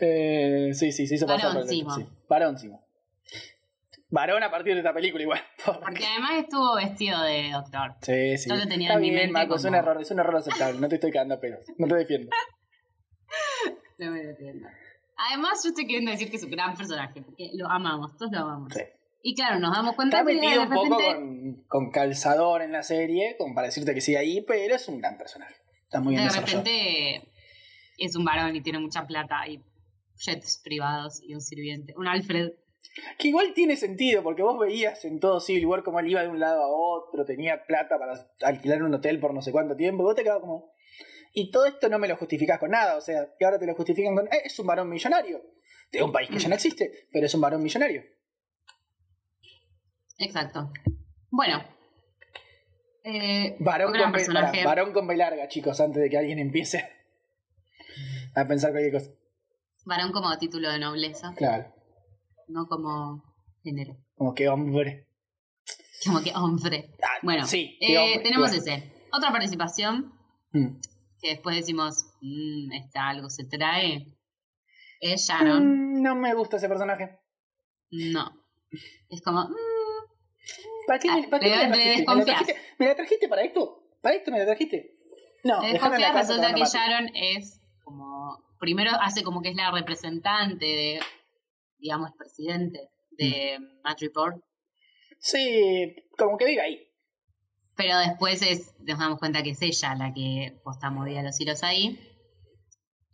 [0.01, 2.07] Eh, sí, sí, se hizo pasar por el doctor.
[2.59, 2.71] Sí.
[4.11, 5.41] Varón a partir de esta película igual.
[5.65, 7.95] Porque además estuvo vestido de doctor.
[8.03, 8.51] Sí, sí.
[8.51, 10.37] Yo lo tenía Está en mi bien, mente Marco, es un error, es un error
[10.37, 10.79] aceptable.
[10.81, 11.65] No te estoy cagando a pedos.
[11.79, 12.31] No te defiendo.
[13.99, 14.67] No me defiendo.
[15.17, 18.39] Además, yo estoy queriendo decir que es un gran personaje, porque lo amamos, todos lo
[18.41, 18.73] amamos.
[18.73, 18.81] Sí.
[19.23, 22.63] Y claro, nos damos cuenta Está que de metido un poco repente- con, con calzador
[22.63, 25.55] en la serie, como para decirte que sigue ahí, pero es un gran personaje.
[25.85, 27.29] Está muy bien de repente
[27.99, 29.63] es un varón y tiene mucha plata y
[30.17, 31.95] jets privados y un sirviente.
[31.97, 32.51] Un Alfred.
[33.19, 36.29] Que igual tiene sentido, porque vos veías en todo Civil War como él iba de
[36.29, 40.03] un lado a otro, tenía plata para alquilar un hotel por no sé cuánto tiempo,
[40.03, 40.73] y vos te quedabas como...
[41.33, 43.75] Y todo esto no me lo justificás con nada, o sea, que ahora te lo
[43.75, 44.27] justifican con...
[44.27, 45.43] "Eh, es un varón millonario,
[45.91, 48.03] de un país que ya no existe, pero es un varón millonario.
[50.19, 50.71] Exacto.
[51.31, 51.65] Bueno.
[53.05, 56.89] Eh, Varón con, B, varón con B larga, chicos, antes de que alguien empiece
[58.37, 59.11] a pensar cualquier cosa.
[59.85, 61.75] varón como título de nobleza, Claro,
[62.47, 63.25] no como
[63.65, 63.97] género.
[64.15, 65.09] como que hombre.
[66.05, 66.91] Como que hombre.
[67.03, 68.93] Ah, Bueno, sí, eh, hombre, tenemos ese.
[69.13, 70.13] Otra participación
[70.53, 70.77] Mm.
[71.23, 74.07] Que después decimos, mmm, está algo se trae.
[75.01, 75.95] Es Sharon.
[75.99, 77.19] Mm, no me gusta ese personaje.
[77.91, 78.45] No.
[79.09, 79.53] Es como, mm,
[80.87, 82.05] ¿Para qué, me, Ah, para qué me la trajiste?
[82.07, 82.57] ¿Me la trajiste?
[82.79, 83.85] ¿Me la trajiste para esto?
[84.01, 84.97] ¿Para esto me la trajiste?
[85.45, 86.65] No, desconfías, resulta que.
[86.65, 88.43] Sharon es como.
[88.59, 91.01] Primero hace como que es la representante de,
[91.79, 93.81] digamos, presidente de Mm.
[93.83, 94.43] Match Report.
[95.19, 96.89] Sí, como que vive ahí.
[97.77, 101.63] Pero después es, nos damos cuenta que es ella la que posta movía los hilos
[101.63, 101.99] ahí.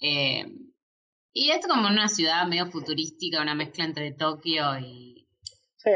[0.00, 0.46] Eh,
[1.32, 5.26] y es como una ciudad medio futurística, una mezcla entre Tokio y
[5.76, 5.90] Sí,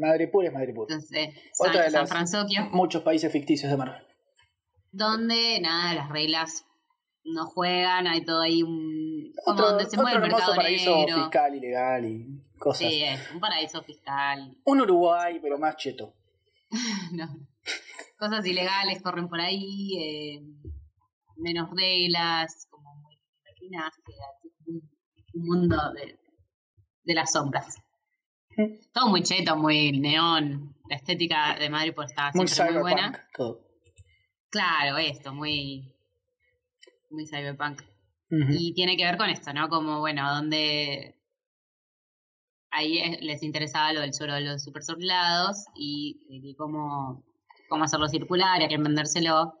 [0.00, 0.86] Madripoor es Madripoor.
[0.90, 4.02] entonces, Otra San, de San las- Francisco, Muchos países ficticios de Marvel.
[4.92, 6.64] donde nada, las reglas
[7.24, 9.32] no juegan, hay todo ahí un...
[9.44, 11.16] Como Otro, donde se mueve otro el mercado paraíso negro.
[11.22, 12.26] fiscal y legal y
[12.58, 12.88] cosas.
[12.88, 14.56] Sí, es un paraíso fiscal.
[14.64, 16.14] Un Uruguay, pero más cheto.
[17.12, 17.26] No.
[18.18, 20.42] Cosas ilegales corren por ahí, eh,
[21.36, 23.18] menos reglas, como muy
[24.66, 24.90] un,
[25.34, 26.18] un mundo de,
[27.02, 27.76] de las sombras.
[28.92, 30.76] Todo muy cheto, muy neón.
[30.88, 33.28] La estética de Madrid por está Muy siempre muy, buena.
[33.36, 33.60] Todo.
[34.50, 35.92] Claro, esto, muy,
[37.10, 37.82] muy cyberpunk.
[38.30, 39.68] Y tiene que ver con esto, ¿no?
[39.68, 41.20] Como, bueno, donde
[42.70, 47.24] ahí es- les interesaba lo del suero de los super soldados y, y cómo,
[47.74, 49.60] cómo hacerlo circular y a quién vendérselo.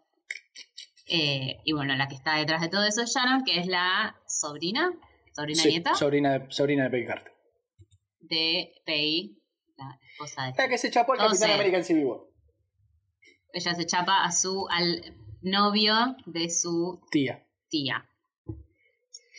[1.06, 4.16] Eh, y bueno, la que está detrás de todo eso es Sharon, que es la
[4.26, 4.90] sobrina,
[5.34, 7.32] sobrina Sí, nieta sobrina, de- sobrina de Peggy Carter.
[8.20, 9.38] de Peggy,
[9.76, 11.50] la esposa de La que se chapó al Capitán.
[11.50, 12.20] América en Civil War.
[13.52, 17.44] Ella se chapa a su, al novio de su Tía.
[17.68, 18.08] tía.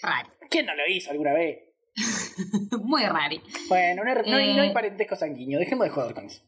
[0.03, 0.29] Rari.
[0.49, 1.63] ¿Quién no lo hizo alguna vez?
[2.83, 3.41] Muy rari.
[3.69, 4.73] Bueno, no, hay- no hay, no hay Eh.
[4.73, 5.57] parentesco sanguíneo.
[5.59, 6.43] Dejemos de joder con eso.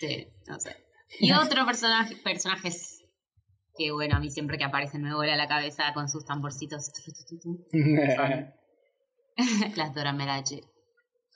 [0.00, 0.76] Sí, no sé.
[1.20, 3.02] Y otro personaje, personajes
[3.76, 6.92] que bueno, a mí siempre que aparecen me vuela la cabeza con sus tamborcitos.
[9.76, 10.60] Las Dora Milaje.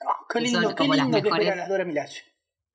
[0.06, 1.56] Oh, qué lindo, son qué como las lindo que mejores.
[1.56, 2.22] las Dora Milaje.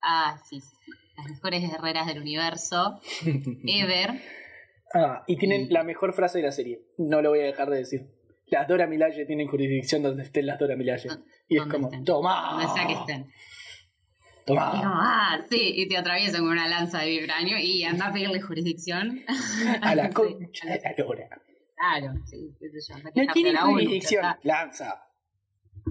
[0.02, 0.92] Ah, sí, sí, sí.
[1.16, 3.00] Las mejores guerreras del universo.
[3.66, 4.22] Ever.
[4.94, 6.82] Ah, y tienen Y- la mejor frase de la serie.
[6.98, 8.02] No lo voy a dejar de decir.
[8.48, 11.08] Las Dora Milaje tienen jurisdicción donde estén las Dora Milaje.
[11.48, 12.04] Y es como, estén.
[12.04, 12.52] tomá.
[12.52, 13.32] Donde sea que estén.
[14.44, 14.72] Y Tomá.
[14.72, 18.42] como, ah, sí, y te atraviesan con una lanza de vibranio y anda a pedirle
[18.42, 19.22] jurisdicción.
[19.82, 21.30] A la concha de la lora.
[21.76, 22.98] Claro, sí, qué sé yo.
[22.98, 24.26] No uno, jurisdicción.
[24.44, 25.04] Lanza.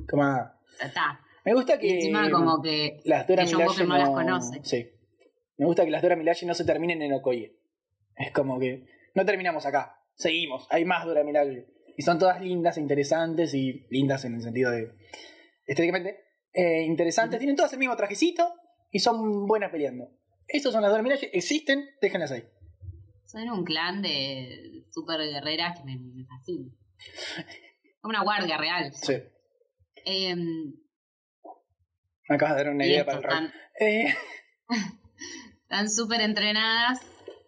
[0.08, 0.58] Tomá.
[0.82, 1.20] está.
[1.44, 1.94] Me gusta Y que.
[1.96, 4.60] encima como que las Dora que Milaje no las conoce.
[4.64, 4.90] Sí.
[5.58, 7.56] Me gusta que las Dora Milaje no se terminen en Okoye.
[8.16, 9.98] Es como que no terminamos acá.
[10.14, 10.66] Seguimos.
[10.70, 11.66] Hay más Dora Milaje.
[11.96, 14.92] Y son todas lindas e interesantes y lindas en el sentido de
[15.66, 16.20] estéticamente
[16.52, 17.38] eh, interesantes.
[17.38, 18.52] Tienen todas el mismo trajecito
[18.90, 20.08] y son buenas peleando.
[20.48, 21.30] Estos son las Dora Milaje.
[21.36, 22.44] Existen, déjenlas ahí.
[23.24, 26.70] Son un clan de super guerreras que me, me fascina.
[28.00, 28.92] Como una guardia real.
[28.92, 29.14] Sí.
[30.04, 30.74] Em,
[32.28, 33.32] Me acabas de dar una idea para el rol.
[33.32, 34.14] están Eh,
[35.62, 37.00] están súper entrenadas.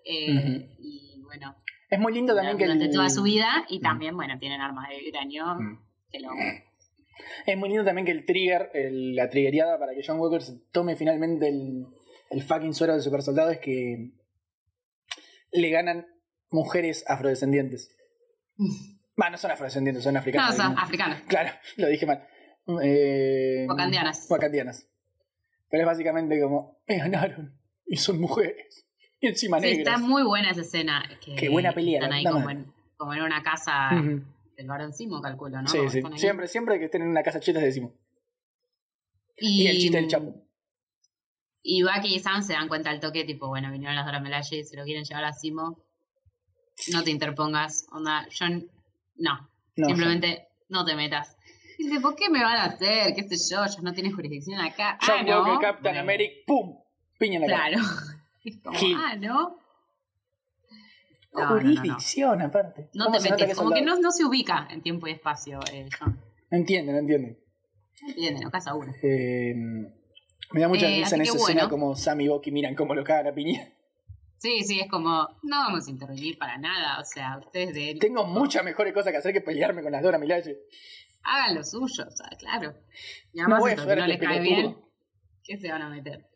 [0.07, 0.71] eh.
[0.79, 1.55] Y bueno,
[1.91, 2.65] es muy lindo también que.
[2.65, 3.67] durante el- toda su vida.
[3.69, 5.45] Y también, bueno, tienen armas de vibranio.
[5.57, 5.79] Mm.
[6.11, 6.31] Que lo,
[7.47, 10.59] Es muy lindo también que el trigger, el- la triggeriada para que John Walker se
[10.73, 11.87] tome finalmente el,
[12.31, 14.11] el fucking suero del super soldado es que
[15.53, 16.07] le ganan
[16.51, 17.95] mujeres afrodescendientes.
[19.21, 20.57] Va, no son afrodescendientes, son no, africanas.
[20.57, 20.83] son digamos.
[20.83, 21.21] africanos.
[21.29, 22.27] Claro, lo dije mal.
[22.83, 24.27] Eh, Wakandianas.
[24.31, 24.89] wakandianas.
[25.71, 28.87] Pero es básicamente como, me ganaron y son mujeres.
[29.21, 29.95] Y encima Sí, negras.
[29.95, 31.03] está muy buena esa escena.
[31.25, 33.91] Que, Qué buena pelea, Están ahí como en, como en una casa.
[34.57, 35.69] Del varón Simo, calculo, ¿no?
[35.69, 36.03] Sí, sí.
[36.17, 37.93] Siempre, siempre que estén en una casa cheta decimos.
[39.37, 40.35] Y, Y el chiste del chapo.
[41.63, 44.65] Y Bucky y Sam se dan cuenta al toque, tipo, bueno, vinieron las Dora Milaje,
[44.65, 45.83] se lo quieren llevar a Simo.
[46.93, 48.49] No te interpongas, onda, yo
[49.17, 51.37] no, No, simplemente no te metas.
[51.79, 53.15] Dice, ¿por qué me van a hacer?
[53.15, 53.65] ¿Qué sé yo?
[53.65, 54.99] Ya no tiene jurisdicción acá.
[55.01, 55.43] John ah, ¿no?
[55.43, 56.79] Walker, Captain Bueno, America, ¡pum!
[57.19, 57.69] Piña en la cara.
[57.69, 57.83] Claro.
[58.45, 59.57] Es como, ah, ¿no?
[61.35, 61.61] No, no, no, no.
[61.61, 62.89] Jurisdicción, aparte.
[62.95, 65.61] No ¿Cómo te metes, es como que no, no se ubica en tiempo y espacio,
[65.73, 66.19] eh, John.
[66.51, 67.41] No entiende, no entiende.
[68.03, 68.93] No entiende, no casa uno.
[69.03, 69.55] Eh,
[70.53, 73.03] me da mucha Eh, risa en esa escena como Sam y Bucky miran cómo lo
[73.03, 73.69] cagan a piña.
[74.39, 77.99] Sí, sí, es como, no vamos a intervenir para nada, o sea, ustedes de él.
[77.99, 80.59] Tengo muchas mejores cosas que hacer que pelearme con las Dora Milaje.
[81.23, 82.75] Hagan lo suyo, o sea, claro.
[83.33, 84.77] Y No además, voy a no este les cae bien,
[85.43, 86.27] ¿qué se van a meter?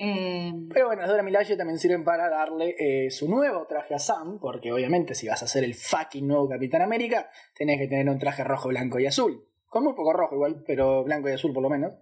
[0.00, 3.98] Eh, Pero bueno, las Dora Milaje también sirven para darle eh, su nuevo traje a
[3.98, 8.08] Sam, porque obviamente si vas a ser el fucking nuevo Capitán América, tenés que tener
[8.08, 9.44] un traje rojo, blanco y azul.
[9.66, 11.92] Con muy poco rojo igual, pero blanco y azul por lo menos.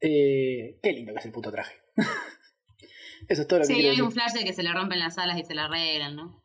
[0.00, 1.74] Eh, qué lindo que es el puto traje.
[3.28, 4.02] Eso es todo lo que Sí, hay decir.
[4.02, 6.42] un flash de que se le rompen las alas y se le arreglan, ¿no?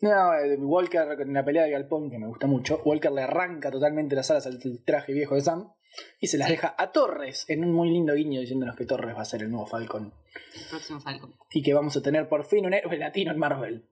[0.00, 3.70] No, eh, Walker en la pelea de Galpón, que me gusta mucho, Walker le arranca
[3.72, 5.72] totalmente las alas al traje viejo de Sam
[6.20, 9.22] y se las deja a Torres en un muy lindo guiño diciéndonos que Torres va
[9.22, 10.12] a ser el nuevo Falcon
[10.54, 11.34] El próximo Falcon.
[11.50, 13.88] y que vamos a tener por fin un héroe latino en Marvel.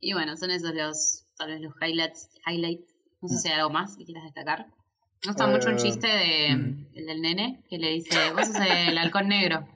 [0.00, 2.30] Y bueno, son esos los, tal vez los highlights.
[2.46, 2.94] highlights.
[3.20, 4.66] No sé si hay algo más que quieras destacar.
[5.24, 6.86] Me gusta Eh, mucho un chiste de, mm.
[6.94, 9.66] el del nene que le dice, vos sos el halcón negro.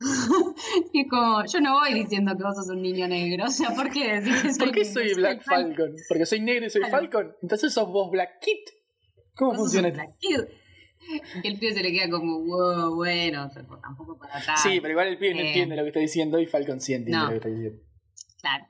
[0.92, 3.44] y como, yo no voy diciendo que vos sos un niño negro.
[3.46, 5.74] O sea, ¿por qué decís que soy ¿Por qué soy Black Falcon.
[5.76, 5.96] Falcon?
[6.08, 6.96] Porque soy negro y soy Claro.
[6.98, 7.36] Falcon.
[7.42, 8.58] Entonces sos vos Black Kid.
[9.38, 10.48] ¿Cómo Vos funciona un esto?
[11.42, 14.56] Y el pibe se le queda como, wow, bueno, pero tampoco para acá.
[14.56, 15.46] Sí, pero igual el pibe no Eh.
[15.48, 17.24] entiende lo que está diciendo y Falcon sí entiende No.
[17.24, 17.80] lo que está diciendo.
[18.40, 18.66] Claro.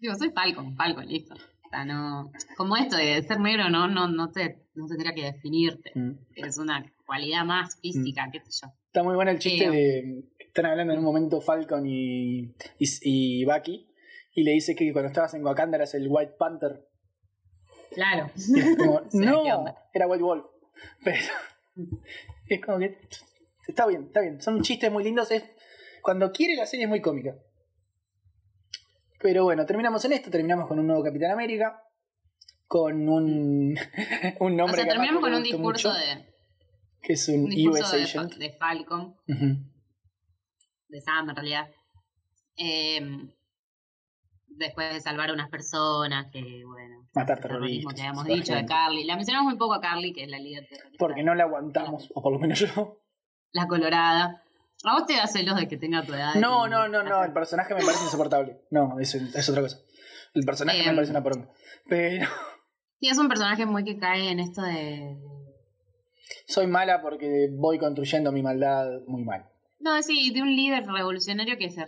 [0.00, 1.34] Digo, soy Falcon, Falcon, listo.
[1.34, 2.32] O sea, no.
[2.56, 5.92] Como esto de ser negro, no, no, no te, no tendría que definirte.
[5.94, 6.12] Mm.
[6.34, 8.72] Es una cualidad más física, qué sé yo.
[8.86, 9.70] Está muy bueno el chiste Sí.
[9.70, 10.24] de.
[10.38, 13.86] Están hablando en un momento Falcon y, y, y Bucky.
[14.34, 16.86] Y le dice que cuando estabas en Wakanda eras el White Panther.
[17.96, 18.30] Claro.
[18.36, 20.44] Y es como, Sí, ¿qué no, era White Wolf.
[21.04, 21.18] Pero
[22.46, 22.98] es como que
[23.66, 24.40] está bien, está bien.
[24.42, 25.30] Son chistes muy lindos.
[25.30, 25.44] Es,
[26.02, 27.34] cuando quiere la serie es muy cómica.
[29.18, 30.30] Pero bueno, terminamos en esto.
[30.30, 31.82] Terminamos con un nuevo Capitán América.
[32.66, 33.78] Con un,
[34.40, 36.34] un O nombre sea, a terminamos con un discurso mucho, de.
[37.00, 38.34] Que es un, Un discurso US de, Agent.
[38.34, 41.70] de Falcon, de Sam en realidad.
[42.58, 43.00] Eh,
[44.48, 47.05] después de salvar a unas personas que, bueno.
[47.16, 48.66] Matar terroristas, que habíamos matar dicho de.
[48.66, 49.04] Carly.
[49.04, 50.96] La mencionamos muy poco a Carly, que es la líder terrorista.
[50.98, 53.00] Porque no la aguantamos, o por lo menos yo.
[53.52, 54.42] La colorada.
[54.84, 56.34] ¿A vos te da celos de que tenga tu edad?
[56.34, 58.60] No, no, no, no, el personaje me parece insoportable.
[58.70, 59.78] No, es, es otra cosa.
[60.34, 60.94] El personaje me Em.
[60.94, 61.48] parece una poronga.
[61.88, 62.28] Pero
[63.00, 65.16] Sí, es un personaje muy que cae en esto de.
[66.46, 69.46] soy mala porque voy construyendo mi maldad muy mal.
[69.78, 71.84] No, sí, de un líder revolucionario que se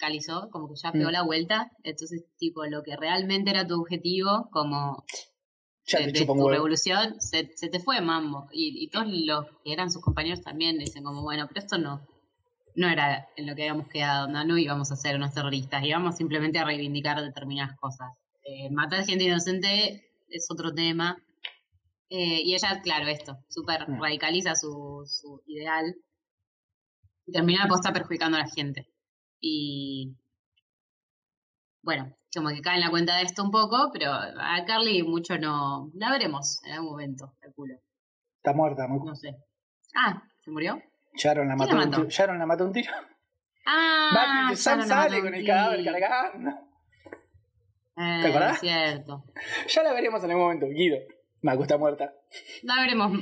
[0.00, 1.12] radicalizó, como que ya pegó Mm.
[1.12, 1.70] la vuelta.
[1.82, 5.04] Entonces, tipo, lo que realmente era tu objetivo, como
[5.86, 8.48] Ya de, te de tu revolución, se, se te fue mambo.
[8.52, 12.06] Y, y todos los que eran sus compañeros también dicen, como, bueno, pero esto no.
[12.76, 16.16] No era en lo que habíamos quedado, no, no íbamos a ser unos terroristas, íbamos
[16.16, 18.08] simplemente a reivindicar determinadas cosas.
[18.44, 21.16] Eh, matar gente inocente es otro tema.
[22.08, 24.00] Eh, y ella, claro, esto, súper Mm.
[24.00, 25.94] radicaliza su, su ideal
[27.26, 28.86] y termina aposta perjudicando a la gente.
[29.40, 30.16] Y
[31.82, 35.38] bueno, como que cae en la cuenta de esto un poco, pero a Carly mucho
[35.38, 35.90] no.
[35.94, 37.74] La veremos en algún momento, calculo.
[38.36, 39.36] Está muerta, muy No sé.
[39.96, 40.80] Ah, ¿se murió?
[41.14, 42.02] Sharon la ¿Quién mató, la un mató?
[42.02, 42.10] tiro.
[42.10, 42.92] Sharon la mató un tiro.
[43.66, 46.50] Ah, Sam no sale con el cadáver cargando.
[47.96, 48.60] Eh, ¿Te acordás?
[48.60, 49.24] Cierto.
[49.68, 50.98] Ya la veremos en algún momento, Guido.
[51.42, 52.12] Macu está muerta.
[52.62, 53.12] La veremos.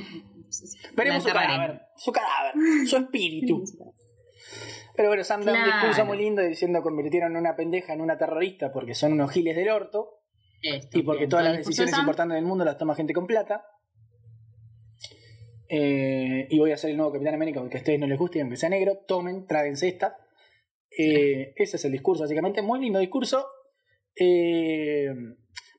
[0.95, 2.53] Veremos La su cadáver, su cadáver,
[2.87, 3.63] su espíritu.
[4.99, 8.73] Pero bueno, Sam da un discurso muy lindo diciendo convirtieron una pendeja en una terrorista
[8.73, 10.25] porque son unos giles del orto
[10.61, 11.29] Esto, y porque bien.
[11.29, 13.63] todas las decisiones Sam, importantes del mundo las toma gente con plata.
[15.69, 18.39] Eh, y voy a ser el nuevo Capitán América, aunque a ustedes no les guste
[18.39, 20.17] y aunque sea negro, tomen, tráguense esta.
[20.91, 22.61] Eh, ese es el discurso, básicamente.
[22.61, 23.47] Muy lindo discurso.
[24.17, 25.07] Eh,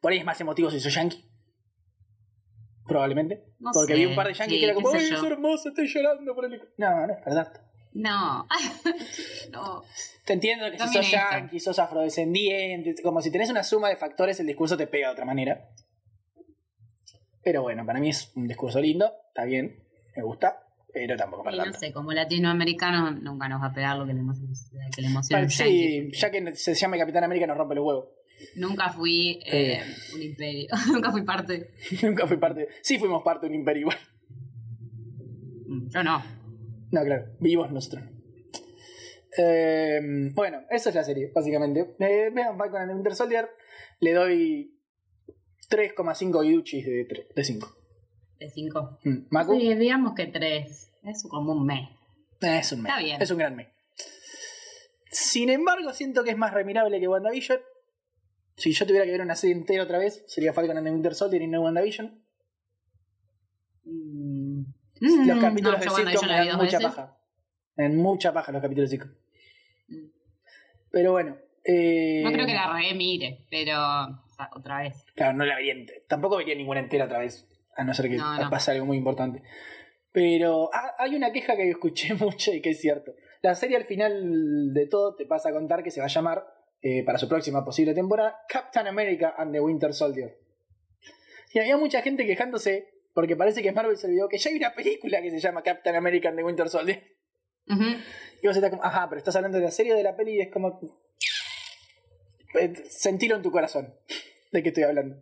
[0.00, 1.30] por ahí es más emotivo si soy yankee.
[2.86, 3.44] Probablemente.
[3.58, 5.26] No porque sé, vi un par de yankees sí, que era como, ¡ay, es yo".
[5.26, 5.68] hermoso!
[5.68, 6.58] Estoy llorando por el.
[6.78, 7.69] No, no es verdad.
[7.92, 8.46] No.
[9.52, 9.82] no.
[10.24, 14.38] Te entiendo que si sos yankee, sos afrodescendiente, como si tenés una suma de factores,
[14.40, 15.68] el discurso te pega de otra manera.
[17.42, 19.82] Pero bueno, para mí es un discurso lindo, está bien,
[20.14, 20.62] me gusta,
[20.92, 21.78] pero tampoco para Y no tanto.
[21.78, 24.20] sé, como latinoamericanos nunca nos va a pegar lo que le,
[24.94, 25.38] que le emociona.
[25.38, 26.18] Vale, un sí, yankee.
[26.18, 28.08] ya que se llame Capitán América nos rompe los huevos.
[28.56, 29.82] Nunca fui eh,
[30.14, 30.68] un imperio.
[30.92, 31.72] nunca fui parte.
[32.02, 32.68] Nunca fui parte.
[32.82, 33.98] Sí fuimos parte de un imperio igual.
[35.90, 36.22] Yo no.
[36.90, 38.04] No, claro, vivos nosotros.
[39.36, 40.00] Eh,
[40.34, 41.94] bueno, eso es la serie, básicamente.
[42.00, 43.48] Eh, vean Falcon and the Winter Soldier.
[44.00, 44.80] Le doy
[45.70, 47.76] 3,5 Yuchis de, de 5.
[48.38, 48.98] De 5.
[49.04, 49.18] Mm.
[49.30, 50.92] Maku, Sí, digamos que 3.
[51.04, 51.88] Es como un mes.
[52.40, 52.90] es un mes.
[52.90, 53.22] Está bien.
[53.22, 53.68] Es un gran mes.
[55.10, 57.60] Sin embargo, siento que es más remirable que WandaVision.
[58.56, 61.14] Si yo tuviera que ver una serie entera otra vez, sería Falcon and the Winter
[61.14, 62.22] Soldier y no WandaVision.
[63.84, 64.62] Mm.
[65.00, 66.82] Los Mm, capítulos no, de sitcom me dan mucha veces.
[66.82, 67.16] paja.
[67.76, 69.12] Me dan mucha paja los capítulos de sitcom.
[69.88, 70.06] Mm.
[70.90, 71.36] Pero bueno.
[71.64, 75.04] eh, No creo que la re mire, pero o sea, otra vez.
[75.14, 75.74] Claro, no la vería
[76.08, 77.46] Tampoco vería ninguna entera otra vez.
[77.76, 78.50] A no ser que No, no.
[78.50, 79.42] pase algo muy importante.
[80.12, 83.12] Pero ah, hay una queja que escuché mucho y que es cierto.
[83.42, 86.44] La serie al final de todo te pasa a contar que se va a llamar,
[86.82, 90.36] eh, para su próxima posible temporada, Captain America and the Winter Soldier.
[91.54, 94.74] Y había mucha gente quejándose porque parece que Marvel se olvidó que ya hay una
[94.74, 97.16] película que se llama Captain America and the Winter Soldier.
[98.42, 100.40] Y vos estás como, ajá, pero estás hablando de la serie de la peli y
[100.40, 100.80] es como.
[102.58, 103.94] Eh, Sentilo en tu corazón
[104.50, 105.16] de qué estoy hablando.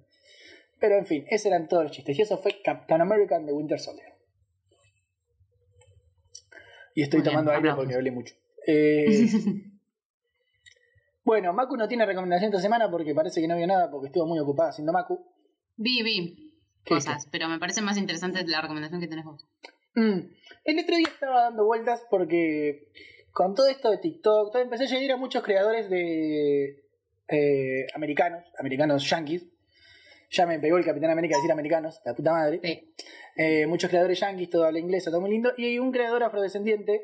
[0.80, 2.18] Pero en fin, esos eran todos los chistes.
[2.18, 4.14] Y eso fue Captain America and the Winter Soldier.
[6.94, 8.34] Y estoy Muy bien, tomando aire porque hablé mucho.
[8.66, 9.26] Eh,
[11.24, 14.26] bueno, Maku no tiene recomendación esta semana porque parece que no vio nada porque estuvo
[14.26, 15.24] muy ocupada haciendo Maku.
[15.76, 16.47] Vi, vi
[16.88, 19.46] ¿Qué cosas, pero me parece más interesante la recomendación que tenés vos.
[19.94, 20.20] Mm.
[20.64, 22.88] El otro día estaba dando vueltas porque
[23.32, 26.84] con todo esto de TikTok, todo, empecé a seguir a muchos creadores de
[27.28, 29.46] eh, americanos, americanos yankees.
[30.30, 32.60] Ya me pegó el Capitán América decir americanos, la puta madre.
[32.62, 32.94] Sí.
[33.36, 35.52] Eh, muchos creadores yankees, todo habla inglés, todo muy lindo.
[35.56, 37.02] Y hay un creador afrodescendiente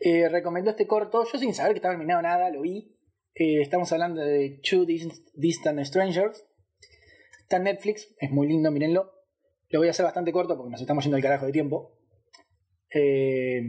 [0.00, 1.24] eh, recomendó este corto.
[1.30, 2.94] Yo sin saber que estaba terminado nada, lo vi.
[3.34, 6.44] Eh, estamos hablando de Two Dis- Distant Strangers.
[7.48, 9.10] Está en Netflix, es muy lindo, mírenlo.
[9.70, 11.96] Lo voy a hacer bastante corto porque nos estamos yendo al carajo de tiempo.
[12.90, 13.62] Eh,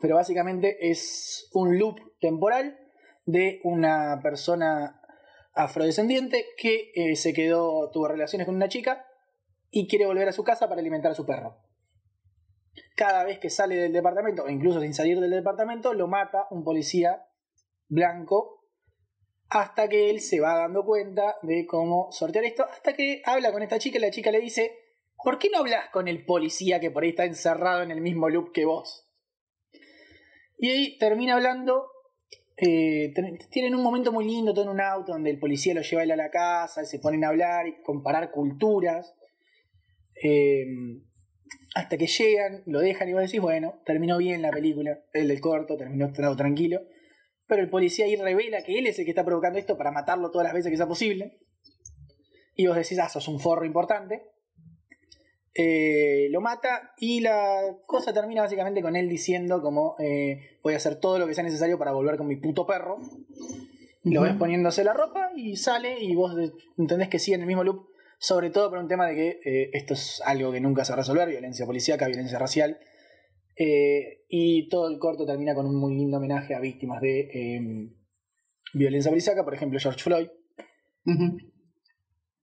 [0.00, 2.76] pero básicamente es un loop temporal
[3.26, 5.00] de una persona
[5.54, 9.06] afrodescendiente que eh, se quedó, tuvo relaciones con una chica
[9.70, 11.60] y quiere volver a su casa para alimentar a su perro.
[12.96, 16.64] Cada vez que sale del departamento, o incluso sin salir del departamento, lo mata un
[16.64, 17.24] policía
[17.86, 18.63] blanco
[19.48, 23.62] hasta que él se va dando cuenta de cómo sortear esto, hasta que habla con
[23.62, 24.72] esta chica y la chica le dice,
[25.22, 28.28] ¿por qué no hablas con el policía que por ahí está encerrado en el mismo
[28.28, 29.08] loop que vos?
[30.58, 31.88] Y ahí termina hablando,
[32.56, 33.12] eh,
[33.50, 36.04] tienen un momento muy lindo, todo en un auto, donde el policía lo lleva a
[36.04, 39.14] él a la casa, y se ponen a hablar y comparar culturas,
[40.22, 40.64] eh,
[41.74, 45.40] hasta que llegan, lo dejan y vos decís, bueno, terminó bien la película, el del
[45.40, 46.80] corto, terminó todo tranquilo.
[47.46, 50.30] Pero el policía ahí revela que él es el que está provocando esto para matarlo
[50.30, 51.38] todas las veces que sea posible.
[52.56, 54.34] Y vos decís, ah, sos un forro importante.
[55.56, 60.78] Eh, lo mata y la cosa termina básicamente con él diciendo como eh, voy a
[60.78, 62.98] hacer todo lo que sea necesario para volver con mi puto perro.
[64.02, 66.34] Lo ves poniéndose la ropa y sale y vos
[66.76, 67.86] entendés que sigue en el mismo loop,
[68.18, 70.94] sobre todo por un tema de que eh, esto es algo que nunca se va
[70.94, 72.78] a resolver, violencia policíaca, violencia racial.
[73.56, 77.88] Eh, y todo el corto termina con un muy lindo homenaje a víctimas de eh,
[78.72, 80.28] violencia policíaca, por ejemplo George Floyd.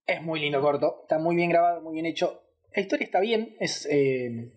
[0.05, 2.41] Es muy lindo corto, está muy bien grabado, muy bien hecho.
[2.75, 4.51] La historia está bien, es eh,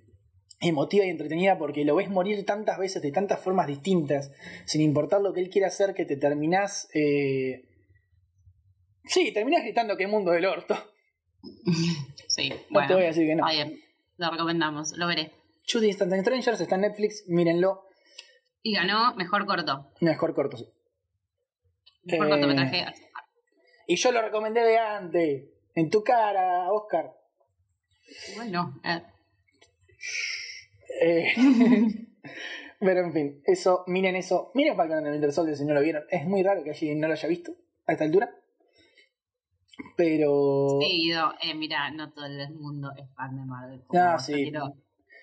[0.60, 4.32] emotiva y entretenida porque lo ves morir tantas veces de tantas formas distintas,
[4.64, 6.88] sin importar lo que él quiera hacer, que te terminás...
[6.94, 7.68] eh,
[9.06, 10.76] Sí, terminás gritando que mundo del orto.
[12.28, 12.88] Sí, No bueno.
[12.88, 13.46] te voy a decir que no.
[13.46, 13.78] Bien,
[14.16, 15.30] lo recomendamos, lo veré.
[15.66, 17.86] Two Distant Strangers está en Netflix, mírenlo.
[18.62, 19.90] Y ganó mejor corto.
[20.00, 20.66] Mejor corto, sí.
[22.04, 22.86] Mejor Eh, cortometraje.
[23.86, 25.44] Y yo lo recomendé de antes.
[25.74, 27.12] En tu cara, Oscar.
[28.36, 29.02] Bueno, eh,
[31.02, 31.32] Eh,
[32.80, 34.50] pero en fin, eso, miren eso.
[34.54, 36.04] Miren Falcon and the Winter Soldier si no lo vieron.
[36.10, 37.52] Es muy raro que alguien no lo haya visto
[37.86, 38.30] a esta altura.
[39.96, 40.78] Pero.
[40.80, 43.82] sí, Guido, eh, mira, no todo el mundo es fan de Marvel.
[43.92, 44.32] Ah, sí.
[44.32, 44.76] no quiero-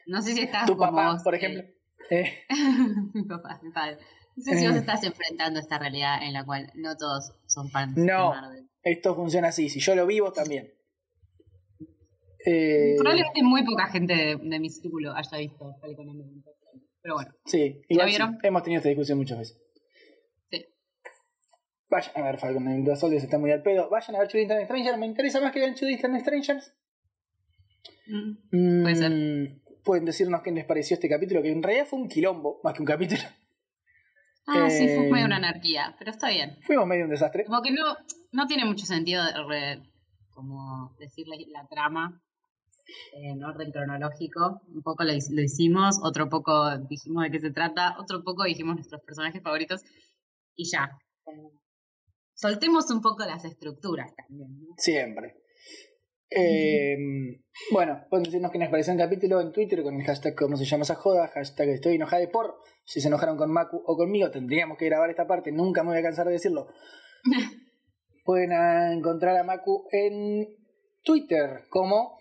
[0.08, 1.64] No sé si estás tu como papá, vos, por eh, ejemplo.
[2.10, 2.34] Eh,
[3.14, 3.98] mi papá, mi padre.
[4.36, 4.80] No sé si vos Eh.
[4.80, 8.04] estás enfrentando esta realidad en la cual no todos son fans No.
[8.34, 8.70] de Marvel.
[8.84, 9.70] esto funciona así.
[9.70, 10.74] Si yo lo vivo, también.
[12.46, 16.54] Eh, Probablemente muy poca gente de, de mi círculo haya visto Falcon and the Winter
[16.60, 16.88] Soldier.
[17.04, 18.40] Pero bueno, sí, igual sí, vieron?
[18.42, 19.62] hemos tenido esta discusión muchas veces.
[20.50, 20.66] sí.
[21.90, 23.90] Vayan a ver Falcon and the Winter Soldier, está muy al pedo.
[23.92, 24.98] Vayan a ver Two Distant Strangers.
[24.98, 26.74] Me interesa más que vean Two Distant Strangers.
[28.08, 28.82] Mm.
[28.82, 29.61] Puede ser.
[29.84, 32.82] Pueden decirnos qué les pareció este capítulo, que en realidad fue un quilombo, más que
[32.82, 33.22] un capítulo.
[34.48, 36.58] Ah, sí, fue Eh, medio una anarquía, pero está bien.
[36.66, 37.46] Fuimos medio un desastre.
[37.46, 37.96] Como que no,
[38.32, 39.82] no tiene mucho sentido re-
[40.30, 42.22] como decirle la trama
[43.14, 44.62] en orden cronológico.
[44.68, 48.76] Un poco lo, lo hicimos, otro poco dijimos de qué se trata, otro poco dijimos
[48.76, 49.82] nuestros personajes favoritos
[50.56, 50.90] y ya.
[52.34, 54.74] Soltemos un poco las estructuras también, ¿no?
[54.78, 55.36] Siempre.
[56.34, 56.96] Eh,
[57.72, 60.64] bueno, pueden decirnos que les pareció un capítulo en Twitter con el hashtag cómo se
[60.64, 62.56] llama esa joda, hashtag estoy enojada por.
[62.86, 66.00] Si se enojaron con Macu o conmigo, tendríamos que grabar esta parte, nunca me voy
[66.00, 66.68] a cansar de decirlo.
[68.24, 70.48] Pueden encontrar a Macu en
[71.04, 72.18] Twitter como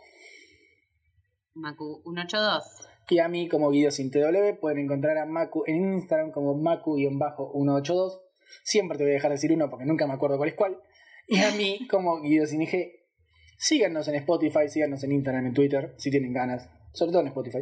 [1.54, 2.88] Macu 182.
[3.10, 4.58] y a mí como Guido sin TW.
[4.60, 8.20] Pueden encontrar a Macu en Instagram como Macu-182.
[8.64, 10.80] Siempre te voy a dejar decir uno porque nunca me acuerdo cuál es cuál.
[11.28, 12.99] Y a mí como Guido sin IG.
[13.62, 16.70] Síganos en Spotify, síganos en Instagram, en Twitter, si tienen ganas.
[16.94, 17.58] Sobre todo en Spotify.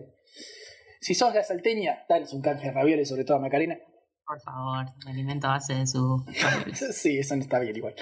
[1.00, 3.76] Si sos la salteña, danos un canje de ravioles, sobre todo a Macarena.
[4.24, 6.24] Por favor, me alimento a base de su
[6.92, 7.96] Sí, eso no está bien igual.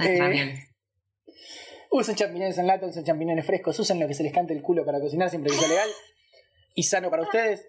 [0.00, 0.58] Eh.
[1.92, 4.84] Usen champiñones en lata, usen champiñones frescos, usen lo que se les cante el culo
[4.84, 5.88] para cocinar siempre que sea legal
[6.74, 7.64] y sano para ustedes.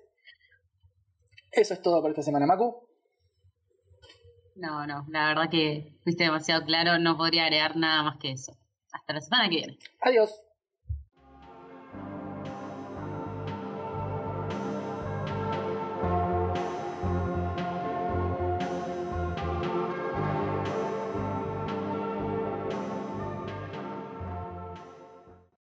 [1.52, 2.90] Eso es todo por esta semana, Macu.
[4.56, 8.57] No, no, la verdad que fuiste demasiado claro, no podría agregar nada más que eso.
[8.98, 9.78] Hasta la semana que viene.
[10.02, 10.44] Adiós.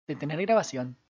[0.05, 0.97] Detener grabación.